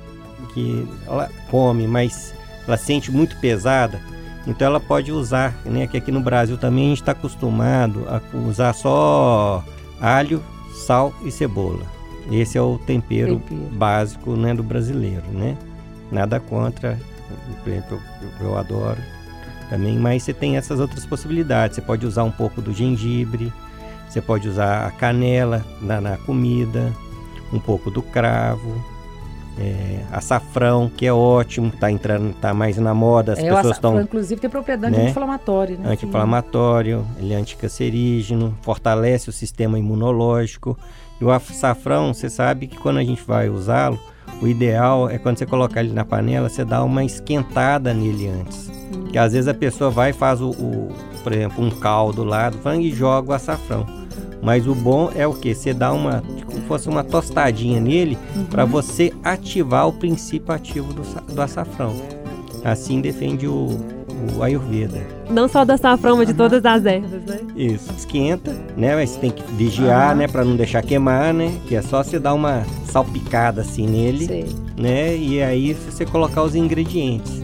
que 0.54 0.88
ela 1.06 1.30
come, 1.50 1.86
mas 1.86 2.34
ela 2.66 2.78
sente 2.78 3.10
muito 3.10 3.38
pesada, 3.40 4.00
então 4.46 4.66
ela 4.66 4.80
pode 4.80 5.12
usar, 5.12 5.54
né, 5.66 5.86
que 5.86 5.98
aqui 5.98 6.10
no 6.10 6.20
Brasil 6.20 6.56
também 6.56 6.86
a 6.86 6.88
gente 6.88 7.02
está 7.02 7.12
acostumado 7.12 8.06
a 8.08 8.20
usar 8.48 8.72
só 8.72 9.62
alho, 10.00 10.42
sal 10.72 11.12
e 11.24 11.30
cebola. 11.30 11.84
Esse 12.30 12.56
é 12.56 12.62
o 12.62 12.78
tempero 12.78 13.38
Tempero. 13.38 13.70
básico 13.74 14.34
né, 14.34 14.52
do 14.54 14.62
brasileiro, 14.62 15.26
né? 15.30 15.56
Nada 16.10 16.40
contra, 16.40 16.98
por 17.62 17.70
exemplo, 17.70 18.00
eu, 18.40 18.46
eu 18.46 18.58
adoro 18.58 18.98
também, 19.68 19.98
mas 19.98 20.22
você 20.22 20.32
tem 20.32 20.56
essas 20.56 20.80
outras 20.80 21.04
possibilidades. 21.04 21.76
Você 21.76 21.82
pode 21.82 22.06
usar 22.06 22.24
um 22.24 22.30
pouco 22.30 22.60
do 22.60 22.72
gengibre, 22.72 23.52
você 24.08 24.20
pode 24.20 24.48
usar 24.48 24.86
a 24.86 24.90
canela 24.90 25.64
na, 25.80 26.00
na 26.00 26.16
comida, 26.18 26.92
um 27.52 27.58
pouco 27.58 27.90
do 27.90 28.02
cravo, 28.02 28.82
é, 29.58 30.02
açafrão, 30.12 30.90
que 30.94 31.06
é 31.06 31.12
ótimo, 31.12 31.70
tá 31.70 31.90
entrando, 31.90 32.34
tá 32.34 32.52
mais 32.52 32.76
na 32.76 32.94
moda, 32.94 33.32
as 33.32 33.38
É, 33.38 33.48
pessoas 33.48 33.76
estão 33.76 34.00
inclusive, 34.00 34.40
tem 34.40 34.50
propriedade 34.50 34.94
né? 34.94 35.02
anti-inflamatória, 35.02 35.76
né? 35.76 35.90
anti-inflamatório, 35.90 37.06
ele 37.18 37.32
é 37.32 37.36
anticancerígeno, 37.36 38.54
fortalece 38.62 39.30
o 39.30 39.32
sistema 39.32 39.78
imunológico. 39.78 40.78
E 41.20 41.24
o 41.24 41.30
açafrão, 41.30 42.12
você 42.12 42.28
sabe 42.28 42.66
que 42.66 42.76
quando 42.76 42.98
a 42.98 43.04
gente 43.04 43.22
vai 43.22 43.48
usá-lo, 43.48 43.98
o 44.40 44.46
ideal 44.46 45.08
é 45.08 45.18
quando 45.18 45.38
você 45.38 45.46
colocar 45.46 45.80
ele 45.80 45.92
na 45.92 46.04
panela, 46.04 46.48
você 46.48 46.64
dá 46.64 46.84
uma 46.84 47.04
esquentada 47.04 47.94
nele 47.94 48.28
antes. 48.28 48.70
Que 49.10 49.18
às 49.18 49.32
vezes 49.32 49.48
a 49.48 49.54
pessoa 49.54 49.90
vai 49.90 50.10
e 50.10 50.12
faz 50.12 50.40
o, 50.40 50.50
o, 50.50 50.92
por 51.22 51.32
exemplo, 51.32 51.64
um 51.64 51.70
caldo 51.70 52.22
lá 52.22 52.50
do 52.50 52.58
frango 52.58 52.82
e 52.82 52.92
joga 52.92 53.30
o 53.30 53.34
açafrão. 53.34 53.86
Mas 54.42 54.66
o 54.66 54.74
bom 54.74 55.10
é 55.14 55.26
o 55.26 55.32
que? 55.32 55.54
Você 55.54 55.72
dá 55.72 55.92
uma, 55.92 56.22
tipo, 56.36 56.52
como 56.52 56.62
fosse 56.66 56.88
uma 56.88 57.02
tostadinha 57.02 57.80
nele 57.80 58.18
para 58.50 58.64
você 58.64 59.12
ativar 59.24 59.88
o 59.88 59.92
princípio 59.92 60.54
ativo 60.54 60.92
do, 60.92 61.02
do 61.34 61.42
açafrão. 61.42 61.94
Assim 62.62 63.00
defende 63.00 63.48
o, 63.48 63.78
o 64.36 64.42
Ayurveda. 64.42 65.00
Não 65.30 65.48
só 65.48 65.64
do 65.64 65.72
açafrão, 65.72 66.16
mas 66.18 66.28
de 66.28 66.34
todas 66.34 66.64
as 66.64 66.84
ervas, 66.84 67.22
né? 67.24 67.38
Isso. 67.56 67.90
Esquenta, 67.96 68.54
né? 68.76 68.94
Mas 68.94 69.10
você 69.10 69.20
tem 69.20 69.30
que 69.30 69.42
vigiar, 69.54 70.10
Aham. 70.10 70.14
né? 70.14 70.28
Pra 70.28 70.44
não 70.44 70.56
deixar 70.56 70.82
queimar, 70.82 71.34
né? 71.34 71.52
Que 71.66 71.74
é 71.76 71.82
só 71.82 72.02
você 72.02 72.18
dar 72.18 72.34
uma 72.34 72.64
salpicada 72.86 73.60
assim 73.62 73.86
nele, 73.86 74.26
Sei. 74.26 74.46
né? 74.76 75.16
E 75.16 75.42
aí 75.42 75.74
você 75.74 76.04
colocar 76.06 76.42
os 76.42 76.54
ingredientes, 76.54 77.42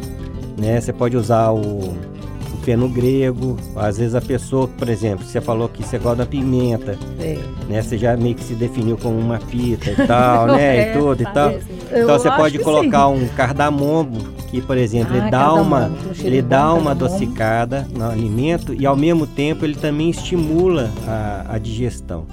né? 0.56 0.80
Você 0.80 0.92
pode 0.92 1.16
usar 1.16 1.50
o, 1.50 1.58
o 1.60 2.56
feno 2.62 2.88
grego. 2.88 3.56
Às 3.74 3.98
vezes 3.98 4.14
a 4.14 4.20
pessoa, 4.20 4.68
por 4.68 4.88
exemplo, 4.88 5.24
você 5.26 5.40
falou 5.40 5.68
que 5.68 5.82
você 5.82 5.98
gosta 5.98 6.18
da 6.18 6.26
pimenta, 6.26 6.96
sei. 7.18 7.40
né? 7.68 7.82
Você 7.82 7.98
já 7.98 8.16
meio 8.16 8.34
que 8.36 8.44
se 8.44 8.54
definiu 8.54 8.96
como 8.96 9.18
uma 9.18 9.38
pita 9.38 9.90
e 9.90 10.06
tal, 10.06 10.46
né? 10.54 10.76
É, 10.78 10.90
e 10.94 10.98
tudo 10.98 11.20
e 11.20 11.24
Tá 11.24 11.32
tal. 11.32 11.54
Eu 11.92 12.04
Então 12.04 12.18
você 12.18 12.30
pode 12.30 12.58
colocar 12.58 13.08
sim. 13.08 13.24
um 13.24 13.28
cardamomo, 13.28 14.18
que 14.50 14.60
por 14.60 14.76
exemplo, 14.76 15.14
Ah, 15.14 15.18
ele 15.18 15.30
dá 15.30 15.52
uma, 15.54 15.86
um 15.86 15.92
ele 16.24 16.42
dá 16.42 16.72
uma 16.74 16.90
adocicada 16.92 17.86
no 17.94 18.04
alimento 18.08 18.74
e 18.74 18.86
ao 18.86 18.96
mesmo 18.96 19.26
tempo 19.26 19.64
ele 19.64 19.74
também 19.74 20.10
estimula 20.10 20.90
a, 21.06 21.54
a 21.54 21.58
digestão. 21.58 22.26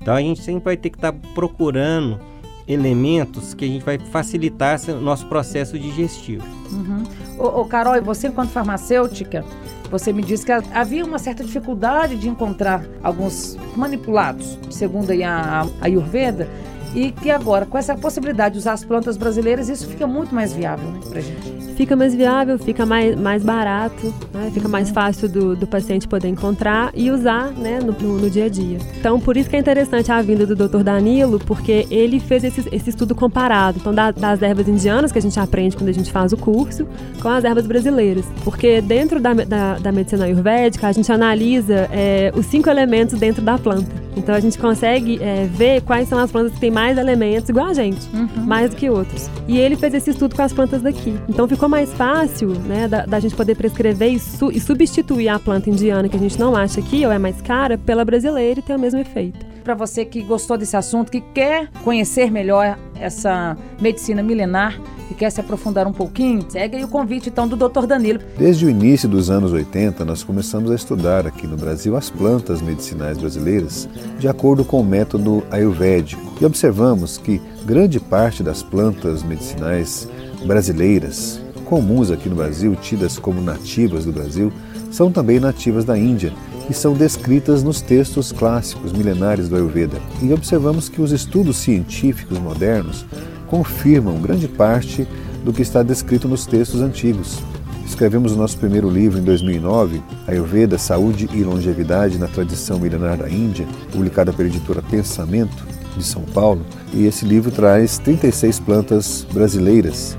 Então 0.00 0.14
a 0.14 0.20
gente 0.20 0.42
sempre 0.42 0.64
vai 0.64 0.76
ter 0.76 0.90
que 0.90 0.98
estar 0.98 1.12
procurando 1.34 2.18
elementos 2.66 3.54
que 3.54 3.64
a 3.64 3.68
gente 3.68 3.84
vai 3.84 3.98
facilitar 3.98 4.78
o 4.88 5.00
nosso 5.00 5.26
processo 5.26 5.78
digestivo. 5.78 6.44
Uhum. 6.70 7.02
Ô, 7.38 7.60
ô, 7.60 7.64
Carol, 7.64 7.96
e 7.96 8.00
você, 8.00 8.28
enquanto 8.28 8.50
farmacêutica, 8.50 9.44
você 9.90 10.12
me 10.12 10.22
disse 10.22 10.46
que 10.46 10.52
ha- 10.52 10.62
havia 10.72 11.04
uma 11.04 11.18
certa 11.18 11.44
dificuldade 11.44 12.16
de 12.16 12.28
encontrar 12.28 12.84
alguns 13.02 13.56
manipulados, 13.76 14.58
segundo 14.70 15.10
a, 15.10 15.62
a 15.62 15.66
Ayurveda. 15.84 16.48
E 16.94 17.10
que 17.10 17.30
agora, 17.30 17.64
com 17.64 17.78
essa 17.78 17.94
possibilidade 17.94 18.54
de 18.54 18.58
usar 18.58 18.72
as 18.72 18.84
plantas 18.84 19.16
brasileiras, 19.16 19.68
isso 19.68 19.86
fica 19.86 20.06
muito 20.06 20.34
mais 20.34 20.52
viável 20.52 20.90
né, 20.90 21.00
para 21.08 21.20
gente. 21.20 21.72
Fica 21.74 21.96
mais 21.96 22.14
viável, 22.14 22.58
fica 22.58 22.84
mais, 22.84 23.18
mais 23.18 23.42
barato, 23.42 24.12
né? 24.32 24.50
fica 24.52 24.68
mais 24.68 24.90
fácil 24.90 25.28
do, 25.28 25.56
do 25.56 25.66
paciente 25.66 26.06
poder 26.06 26.28
encontrar 26.28 26.92
e 26.94 27.10
usar 27.10 27.50
né, 27.52 27.80
no, 27.80 27.92
no, 27.92 28.18
no, 28.18 28.30
dia 28.30 28.44
a 28.44 28.48
dia. 28.48 28.78
Então, 28.98 29.18
por 29.18 29.36
isso 29.36 29.48
que 29.48 29.56
é 29.56 29.58
interessante 29.58 30.12
a 30.12 30.20
vinda 30.20 30.46
do 30.46 30.54
Dr. 30.54 30.82
Danilo, 30.82 31.38
porque 31.38 31.86
ele 31.90 32.20
fez 32.20 32.44
esse, 32.44 32.68
esse 32.70 32.90
estudo 32.90 33.14
comparado 33.14 33.78
então, 33.80 33.94
da, 33.94 34.10
das 34.10 34.42
ervas 34.42 34.68
indianas, 34.68 35.10
que 35.10 35.18
a 35.18 35.22
gente 35.22 35.38
aprende 35.40 35.76
quando 35.76 35.88
a 35.88 35.92
gente 35.92 36.12
faz 36.12 36.32
o 36.32 36.36
curso, 36.36 36.86
com 37.20 37.28
as 37.28 37.42
ervas 37.42 37.66
brasileiras. 37.66 38.26
Porque 38.44 38.80
dentro 38.82 39.18
da, 39.18 39.32
da, 39.32 39.78
da 39.78 39.92
medicina 39.92 40.26
ayurvédica, 40.26 40.88
a 40.88 40.92
gente 40.92 41.10
analisa 41.10 41.88
é, 41.90 42.32
os 42.36 42.46
cinco 42.46 42.68
elementos 42.68 43.18
dentro 43.18 43.42
da 43.42 43.56
planta. 43.56 44.02
Então 44.16 44.34
a 44.34 44.40
gente 44.40 44.58
consegue 44.58 45.18
é, 45.22 45.46
ver 45.46 45.80
quais 45.82 46.08
são 46.08 46.18
as 46.18 46.30
plantas 46.30 46.52
que 46.52 46.60
têm 46.60 46.70
mais 46.70 46.81
elementos, 46.90 47.48
igual 47.48 47.66
a 47.66 47.74
gente, 47.74 48.00
uhum. 48.14 48.44
mais 48.44 48.70
do 48.70 48.76
que 48.76 48.88
outros. 48.90 49.28
E 49.46 49.58
ele 49.58 49.76
fez 49.76 49.94
esse 49.94 50.10
estudo 50.10 50.34
com 50.34 50.42
as 50.42 50.52
plantas 50.52 50.82
daqui. 50.82 51.18
Então 51.28 51.46
ficou 51.48 51.68
mais 51.68 51.92
fácil, 51.92 52.48
né, 52.48 52.88
da, 52.88 53.06
da 53.06 53.20
gente 53.20 53.34
poder 53.34 53.56
prescrever 53.56 54.12
e, 54.12 54.18
su 54.18 54.50
e, 54.50 54.60
substituir 54.60 55.28
a 55.28 55.38
planta 55.38 55.70
indiana 55.70 56.08
que 56.08 56.16
a 56.16 56.20
gente 56.20 56.38
não 56.38 56.56
acha 56.56 56.80
aqui, 56.80 57.04
ou 57.06 57.12
é 57.12 57.18
mais 57.18 57.40
cara, 57.40 57.78
pela 57.78 58.04
brasileira 58.04 58.60
e 58.60 58.62
ter 58.62 58.74
o 58.74 58.78
mesmo 58.78 59.00
efeito. 59.00 59.44
Para 59.62 59.74
você 59.74 60.04
que 60.04 60.22
gostou 60.22 60.58
desse 60.58 60.76
assunto, 60.76 61.10
que 61.10 61.20
quer 61.20 61.68
conhecer 61.84 62.30
melhor 62.30 62.76
essa 62.98 63.56
medicina 63.80 64.22
milenar, 64.22 64.78
e 65.12 65.14
quer 65.14 65.30
se 65.30 65.40
aprofundar 65.40 65.86
um 65.86 65.92
pouquinho, 65.92 66.44
segue 66.48 66.76
aí 66.76 66.84
o 66.84 66.88
convite 66.88 67.28
então 67.28 67.46
do 67.46 67.56
Dr. 67.56 67.86
Danilo. 67.86 68.18
Desde 68.36 68.66
o 68.66 68.70
início 68.70 69.08
dos 69.08 69.30
anos 69.30 69.52
80, 69.52 70.04
nós 70.04 70.24
começamos 70.24 70.70
a 70.70 70.74
estudar 70.74 71.26
aqui 71.26 71.46
no 71.46 71.56
Brasil 71.56 71.96
as 71.96 72.10
plantas 72.10 72.60
medicinais 72.60 73.18
brasileiras 73.18 73.88
de 74.18 74.26
acordo 74.26 74.64
com 74.64 74.80
o 74.80 74.84
método 74.84 75.44
ayurvédico 75.50 76.22
e 76.40 76.44
observamos 76.44 77.18
que 77.18 77.40
grande 77.64 78.00
parte 78.00 78.42
das 78.42 78.62
plantas 78.62 79.22
medicinais 79.22 80.08
brasileiras, 80.46 81.40
comuns 81.66 82.10
aqui 82.10 82.28
no 82.28 82.36
Brasil, 82.36 82.74
tidas 82.74 83.18
como 83.18 83.40
nativas 83.40 84.04
do 84.04 84.12
Brasil, 84.12 84.52
são 84.90 85.12
também 85.12 85.38
nativas 85.38 85.84
da 85.84 85.96
Índia 85.96 86.32
e 86.70 86.74
são 86.74 86.94
descritas 86.94 87.62
nos 87.62 87.80
textos 87.80 88.32
clássicos 88.32 88.92
milenares 88.92 89.48
do 89.48 89.56
Ayurveda. 89.56 90.00
E 90.22 90.32
observamos 90.32 90.88
que 90.88 91.02
os 91.02 91.12
estudos 91.12 91.56
científicos 91.56 92.38
modernos 92.38 93.04
confirmam 93.52 94.18
grande 94.18 94.48
parte 94.48 95.06
do 95.44 95.52
que 95.52 95.60
está 95.60 95.82
descrito 95.82 96.26
nos 96.26 96.46
textos 96.46 96.80
antigos. 96.80 97.38
Escrevemos 97.84 98.32
o 98.32 98.36
nosso 98.36 98.56
primeiro 98.56 98.88
livro 98.88 99.18
em 99.18 99.22
2009, 99.22 100.02
Ayurveda, 100.26 100.78
Saúde 100.78 101.28
e 101.34 101.44
Longevidade 101.44 102.16
na 102.16 102.26
Tradição 102.28 102.78
Milenar 102.78 103.18
da 103.18 103.28
Índia, 103.28 103.68
publicado 103.92 104.32
pela 104.32 104.48
editora 104.48 104.80
Pensamento, 104.80 105.66
de 105.94 106.02
São 106.02 106.22
Paulo, 106.22 106.64
e 106.94 107.04
esse 107.04 107.26
livro 107.26 107.50
traz 107.50 107.98
36 107.98 108.58
plantas 108.60 109.26
brasileiras, 109.30 110.16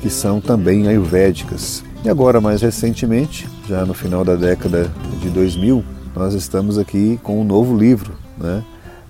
que 0.00 0.08
são 0.08 0.40
também 0.40 0.86
ayurvédicas. 0.86 1.82
E 2.04 2.08
agora, 2.08 2.40
mais 2.40 2.62
recentemente, 2.62 3.48
já 3.68 3.84
no 3.84 3.94
final 3.94 4.24
da 4.24 4.36
década 4.36 4.88
de 5.20 5.28
2000, 5.30 5.82
nós 6.14 6.34
estamos 6.34 6.78
aqui 6.78 7.18
com 7.24 7.40
um 7.40 7.44
novo 7.44 7.76
livro, 7.76 8.12
né? 8.38 8.62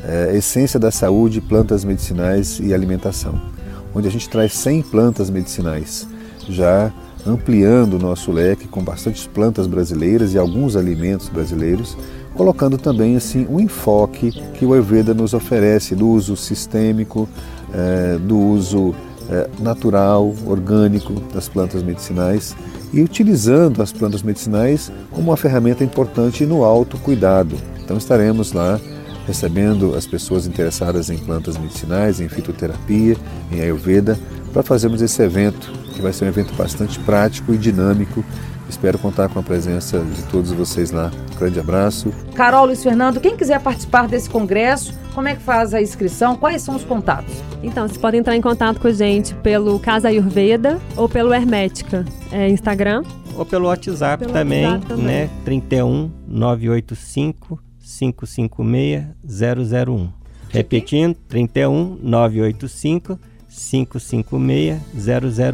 É, 0.03 0.35
Essência 0.35 0.81
da 0.81 0.91
Saúde, 0.91 1.43
Plantas 1.43 1.85
Medicinais 1.85 2.59
e 2.59 2.73
Alimentação 2.73 3.56
onde 3.97 4.09
a 4.09 4.11
gente 4.11 4.29
traz 4.29 4.53
100 4.53 4.83
plantas 4.83 5.31
medicinais, 5.31 6.07
já 6.47 6.93
ampliando 7.27 7.95
o 7.95 7.99
nosso 7.99 8.31
leque 8.31 8.69
com 8.69 8.85
bastantes 8.85 9.27
plantas 9.27 9.67
brasileiras 9.67 10.35
e 10.35 10.39
alguns 10.39 10.77
alimentos 10.77 11.31
brasileiros, 11.31 11.97
colocando 12.35 12.77
também 12.77 13.17
assim 13.17 13.47
um 13.49 13.59
enfoque 13.59 14.31
que 14.53 14.67
o 14.67 14.75
Ayurveda 14.75 15.15
nos 15.15 15.33
oferece 15.33 15.95
do 15.95 16.07
uso 16.09 16.37
sistêmico, 16.37 17.27
é, 17.73 18.19
do 18.19 18.39
uso 18.39 18.95
é, 19.31 19.49
natural, 19.59 20.31
orgânico 20.45 21.15
das 21.33 21.49
plantas 21.49 21.83
medicinais 21.83 22.55
e 22.93 23.01
utilizando 23.01 23.83
as 23.83 23.93
plantas 23.93 24.23
medicinais 24.23 24.93
como 25.11 25.31
uma 25.31 25.39
ferramenta 25.39 25.83
importante 25.83 26.45
no 26.45 26.65
autocuidado. 26.65 27.57
Então 27.83 27.97
estaremos 27.97 28.53
lá 28.53 28.79
recebendo 29.27 29.95
as 29.95 30.07
pessoas 30.07 30.47
interessadas 30.47 31.11
em 31.11 31.19
plantas 31.19 31.59
medicinais, 31.59 32.21
em 32.21 32.29
fitoterapia, 32.29 33.17
em 33.51 33.61
Ayurveda, 33.61 34.19
para 34.53 34.63
fazermos 34.63 35.03
esse 35.03 35.21
evento, 35.23 35.71
que 35.93 36.01
vai 36.01 36.13
ser 36.13 36.25
um 36.25 36.29
evento 36.29 36.55
bastante 36.55 36.99
prático 37.01 37.53
e 37.53 37.59
dinâmico. 37.59 38.25
Espero 38.69 38.99
contar 38.99 39.29
com 39.29 39.39
a 39.39 39.43
presença 39.43 40.01
de 40.01 40.23
todos 40.25 40.51
vocês 40.53 40.91
lá. 40.91 41.11
Um 41.35 41.39
grande 41.39 41.61
abraço. 41.61 42.13
Carol 42.35 42.67
Luiz 42.67 42.83
Fernando, 42.83 43.21
quem 43.21 43.37
quiser 43.37 43.61
participar 43.61 44.09
desse 44.09 44.29
congresso, 44.29 44.93
como 45.15 45.29
é 45.29 45.37
que 45.37 45.43
faz 45.43 45.73
a 45.73 45.81
inscrição? 45.81 46.37
Quais 46.37 46.63
são 46.63 46.75
os 46.75 46.85
contatos? 46.85 47.35
Então, 47.63 47.87
você 47.87 47.99
pode 47.99 48.17
entrar 48.17 48.37
em 48.37 48.41
contato 48.41 48.81
com 48.81 48.89
a 48.89 48.93
gente 48.93 49.35
pelo 49.37 49.79
Casa 49.79 50.09
Ayurveda 50.09 50.81
ou 50.97 51.09
pelo 51.09 51.33
Hermética 51.33 52.05
é, 52.33 52.49
Instagram. 52.49 53.03
Ou 53.37 53.45
pelo 53.45 53.67
WhatsApp, 53.67 54.25
pelo 54.25 54.33
também, 54.33 54.65
WhatsApp 54.65 54.87
também, 54.87 55.07
né? 55.07 55.31
31 55.45 56.11
985 56.27 57.66
556-001. 57.87 60.09
Repetindo, 60.49 61.17
31 61.29 61.99
985 62.03 63.19
556 63.49 64.81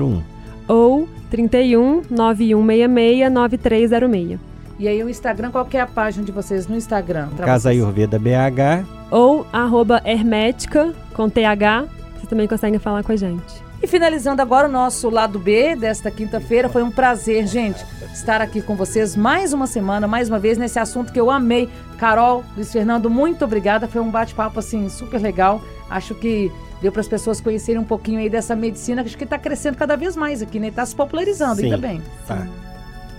001. 0.00 0.22
Ou 0.66 1.06
31 1.30 2.02
9166 2.10 3.30
9306. 3.30 4.40
E 4.78 4.88
aí 4.88 5.04
o 5.04 5.08
Instagram, 5.08 5.50
qual 5.50 5.66
que 5.66 5.76
é 5.76 5.80
a 5.80 5.86
página 5.86 6.24
de 6.24 6.32
vocês 6.32 6.66
no 6.66 6.74
Instagram? 6.74 7.28
Casa 7.36 7.68
Ayurveda 7.70 8.18
BH. 8.18 8.84
Ou 9.10 9.46
arroba 9.52 10.00
hermética 10.04 10.92
com 11.14 11.28
TH. 11.28 11.84
Vocês 12.14 12.28
também 12.28 12.48
conseguem 12.48 12.80
falar 12.80 13.04
com 13.04 13.12
a 13.12 13.16
gente. 13.16 13.62
E 13.82 13.86
finalizando 13.88 14.40
agora 14.40 14.68
o 14.68 14.70
nosso 14.70 15.10
lado 15.10 15.40
B 15.40 15.74
desta 15.74 16.08
quinta-feira, 16.08 16.68
foi 16.68 16.84
um 16.84 16.90
prazer, 16.90 17.48
gente, 17.48 17.84
estar 18.14 18.40
aqui 18.40 18.62
com 18.62 18.76
vocês 18.76 19.16
mais 19.16 19.52
uma 19.52 19.66
semana, 19.66 20.06
mais 20.06 20.28
uma 20.28 20.38
vez, 20.38 20.56
nesse 20.56 20.78
assunto 20.78 21.12
que 21.12 21.18
eu 21.18 21.28
amei. 21.28 21.68
Carol, 21.98 22.44
Luiz 22.54 22.70
Fernando, 22.70 23.10
muito 23.10 23.44
obrigada. 23.44 23.88
Foi 23.88 24.00
um 24.00 24.08
bate-papo, 24.08 24.60
assim, 24.60 24.88
super 24.88 25.20
legal. 25.20 25.60
Acho 25.90 26.14
que 26.14 26.52
deu 26.80 26.92
para 26.92 27.00
as 27.00 27.08
pessoas 27.08 27.40
conhecerem 27.40 27.80
um 27.80 27.84
pouquinho 27.84 28.20
aí 28.20 28.30
dessa 28.30 28.54
medicina, 28.54 29.02
acho 29.02 29.18
que 29.18 29.24
está 29.24 29.38
crescendo 29.38 29.76
cada 29.76 29.96
vez 29.96 30.16
mais 30.16 30.42
aqui, 30.42 30.60
né? 30.60 30.68
Está 30.68 30.86
se 30.86 30.94
popularizando, 30.94 31.56
Sim, 31.56 31.64
ainda 31.64 31.78
bem. 31.78 32.00
Tá. 32.26 32.46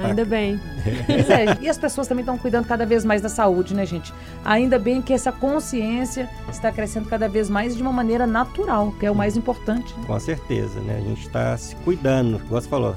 Ainda 0.08 0.26
bem. 0.26 0.60
É, 0.86 1.63
e 1.63 1.70
as 1.70 1.78
pessoas 1.78 2.08
também 2.08 2.22
estão 2.22 2.38
cuidando 2.38 2.66
cada 2.66 2.86
vez 2.86 3.06
mais 3.06 3.22
da 3.22 3.30
saúde, 3.30 3.74
né, 3.74 3.86
gente? 3.86 4.13
Ainda 4.44 4.78
bem 4.78 5.02
que 5.02 5.13
essa 5.13 5.32
consciência 5.32 6.30
está 6.50 6.72
crescendo 6.72 7.08
cada 7.08 7.28
vez 7.28 7.50
mais 7.50 7.76
de 7.76 7.82
uma 7.82 7.92
maneira 7.92 8.28
natural, 8.28 8.92
que 9.00 9.06
é 9.06 9.12
o 9.12 9.16
mais 9.16 9.38
importante. 9.38 9.94
Né? 9.98 10.04
Com 10.06 10.20
certeza, 10.20 10.80
né? 10.82 10.98
A 10.98 11.02
gente 11.02 11.26
está 11.26 11.56
se 11.58 11.76
cuidando, 11.78 12.39
como 12.39 12.50
você 12.50 12.68
falou, 12.68 12.96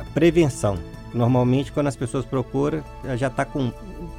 a 0.00 0.04
prevenção. 0.12 0.78
Normalmente, 1.14 1.72
quando 1.72 1.86
as 1.86 1.96
pessoas 1.96 2.24
procuram, 2.24 2.82
já 3.16 3.28
está 3.28 3.44
com 3.44 3.72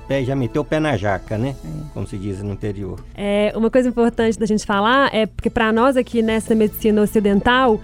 pé, 0.07 0.23
já 0.23 0.35
meteu 0.35 0.63
o 0.63 0.65
pé 0.65 0.79
na 0.79 0.97
jaca, 0.97 1.37
né? 1.37 1.55
É. 1.63 1.67
Como 1.93 2.07
se 2.07 2.17
diz 2.17 2.41
no 2.41 2.53
interior. 2.53 2.99
É, 3.15 3.53
uma 3.55 3.69
coisa 3.69 3.87
importante 3.87 4.39
da 4.39 4.45
gente 4.45 4.65
falar 4.65 5.13
é 5.13 5.27
porque 5.27 5.49
para 5.49 5.71
nós 5.71 5.95
aqui 5.95 6.23
nessa 6.23 6.55
medicina 6.55 7.01
ocidental, 7.01 7.79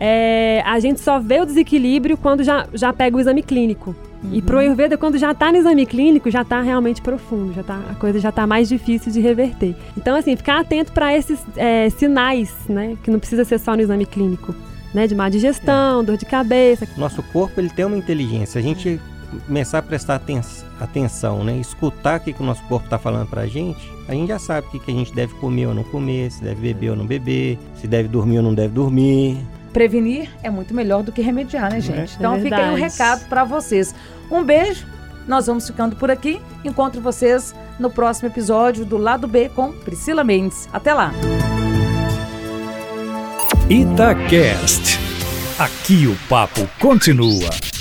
é, 0.00 0.62
a 0.64 0.78
gente 0.80 1.00
só 1.00 1.18
vê 1.18 1.40
o 1.40 1.46
desequilíbrio 1.46 2.16
quando 2.16 2.42
já, 2.42 2.66
já 2.72 2.92
pega 2.92 3.16
o 3.16 3.20
exame 3.20 3.42
clínico. 3.42 3.94
Uhum. 4.22 4.30
E 4.32 4.42
pro 4.42 4.58
Ayurveda, 4.58 4.96
quando 4.96 5.18
já 5.18 5.32
está 5.32 5.52
no 5.52 5.58
exame 5.58 5.86
clínico, 5.86 6.30
já 6.30 6.42
está 6.42 6.60
realmente 6.60 7.02
profundo, 7.02 7.52
já 7.52 7.62
tá, 7.62 7.80
a 7.90 7.94
coisa 7.94 8.18
já 8.18 8.30
está 8.30 8.46
mais 8.46 8.68
difícil 8.68 9.12
de 9.12 9.20
reverter. 9.20 9.74
Então, 9.96 10.16
assim, 10.16 10.34
ficar 10.36 10.60
atento 10.60 10.92
para 10.92 11.16
esses 11.16 11.40
é, 11.56 11.90
sinais, 11.90 12.54
né? 12.68 12.96
Que 13.02 13.10
não 13.10 13.18
precisa 13.18 13.44
ser 13.44 13.58
só 13.58 13.74
no 13.74 13.82
exame 13.82 14.06
clínico. 14.06 14.54
Né, 14.92 15.08
de 15.08 15.14
má 15.16 15.28
digestão, 15.28 16.02
é. 16.02 16.04
dor 16.04 16.16
de 16.16 16.24
cabeça. 16.24 16.86
Nosso 16.96 17.20
corpo 17.20 17.60
ele 17.60 17.68
tem 17.68 17.84
uma 17.84 17.96
inteligência. 17.96 18.60
A 18.60 18.62
gente 18.62 19.00
começar 19.44 19.78
a 19.78 19.82
prestar 19.82 20.14
aten 20.14 20.40
atenção, 20.78 21.42
né, 21.42 21.56
escutar 21.58 22.20
o 22.20 22.22
que, 22.22 22.32
que 22.32 22.40
o 22.40 22.46
nosso 22.46 22.62
corpo 22.68 22.84
está 22.86 22.96
falando 22.96 23.26
para 23.26 23.40
a 23.40 23.46
gente, 23.48 23.90
a 24.06 24.12
gente 24.12 24.28
já 24.28 24.38
sabe 24.38 24.68
o 24.68 24.70
que, 24.70 24.78
que 24.78 24.92
a 24.92 24.94
gente 24.94 25.12
deve 25.12 25.34
comer 25.34 25.66
ou 25.66 25.74
não 25.74 25.82
comer, 25.82 26.30
se 26.30 26.44
deve 26.44 26.60
beber 26.60 26.90
ou 26.90 26.96
não 26.96 27.06
beber, 27.06 27.58
se 27.74 27.88
deve 27.88 28.08
dormir 28.08 28.36
ou 28.36 28.44
não 28.44 28.54
deve 28.54 28.72
dormir 28.72 29.38
prevenir 29.74 30.30
é 30.42 30.48
muito 30.48 30.72
melhor 30.72 31.02
do 31.02 31.12
que 31.12 31.20
remediar, 31.20 31.70
né, 31.70 31.80
gente? 31.80 32.12
É, 32.12 32.16
então 32.16 32.36
é 32.36 32.40
fica 32.40 32.56
aí 32.56 32.70
um 32.70 32.76
recado 32.76 33.28
para 33.28 33.44
vocês. 33.44 33.94
Um 34.30 34.42
beijo. 34.42 34.86
Nós 35.26 35.46
vamos 35.46 35.66
ficando 35.66 35.96
por 35.96 36.10
aqui. 36.10 36.40
Encontro 36.64 37.00
vocês 37.00 37.54
no 37.78 37.90
próximo 37.90 38.28
episódio 38.28 38.84
do 38.84 38.96
Lado 38.96 39.26
B 39.26 39.48
com 39.48 39.72
Priscila 39.72 40.22
Mendes. 40.22 40.68
Até 40.72 40.94
lá. 40.94 41.12
Itacast. 43.68 44.98
Aqui 45.58 46.06
o 46.06 46.16
papo 46.28 46.68
continua. 46.78 47.73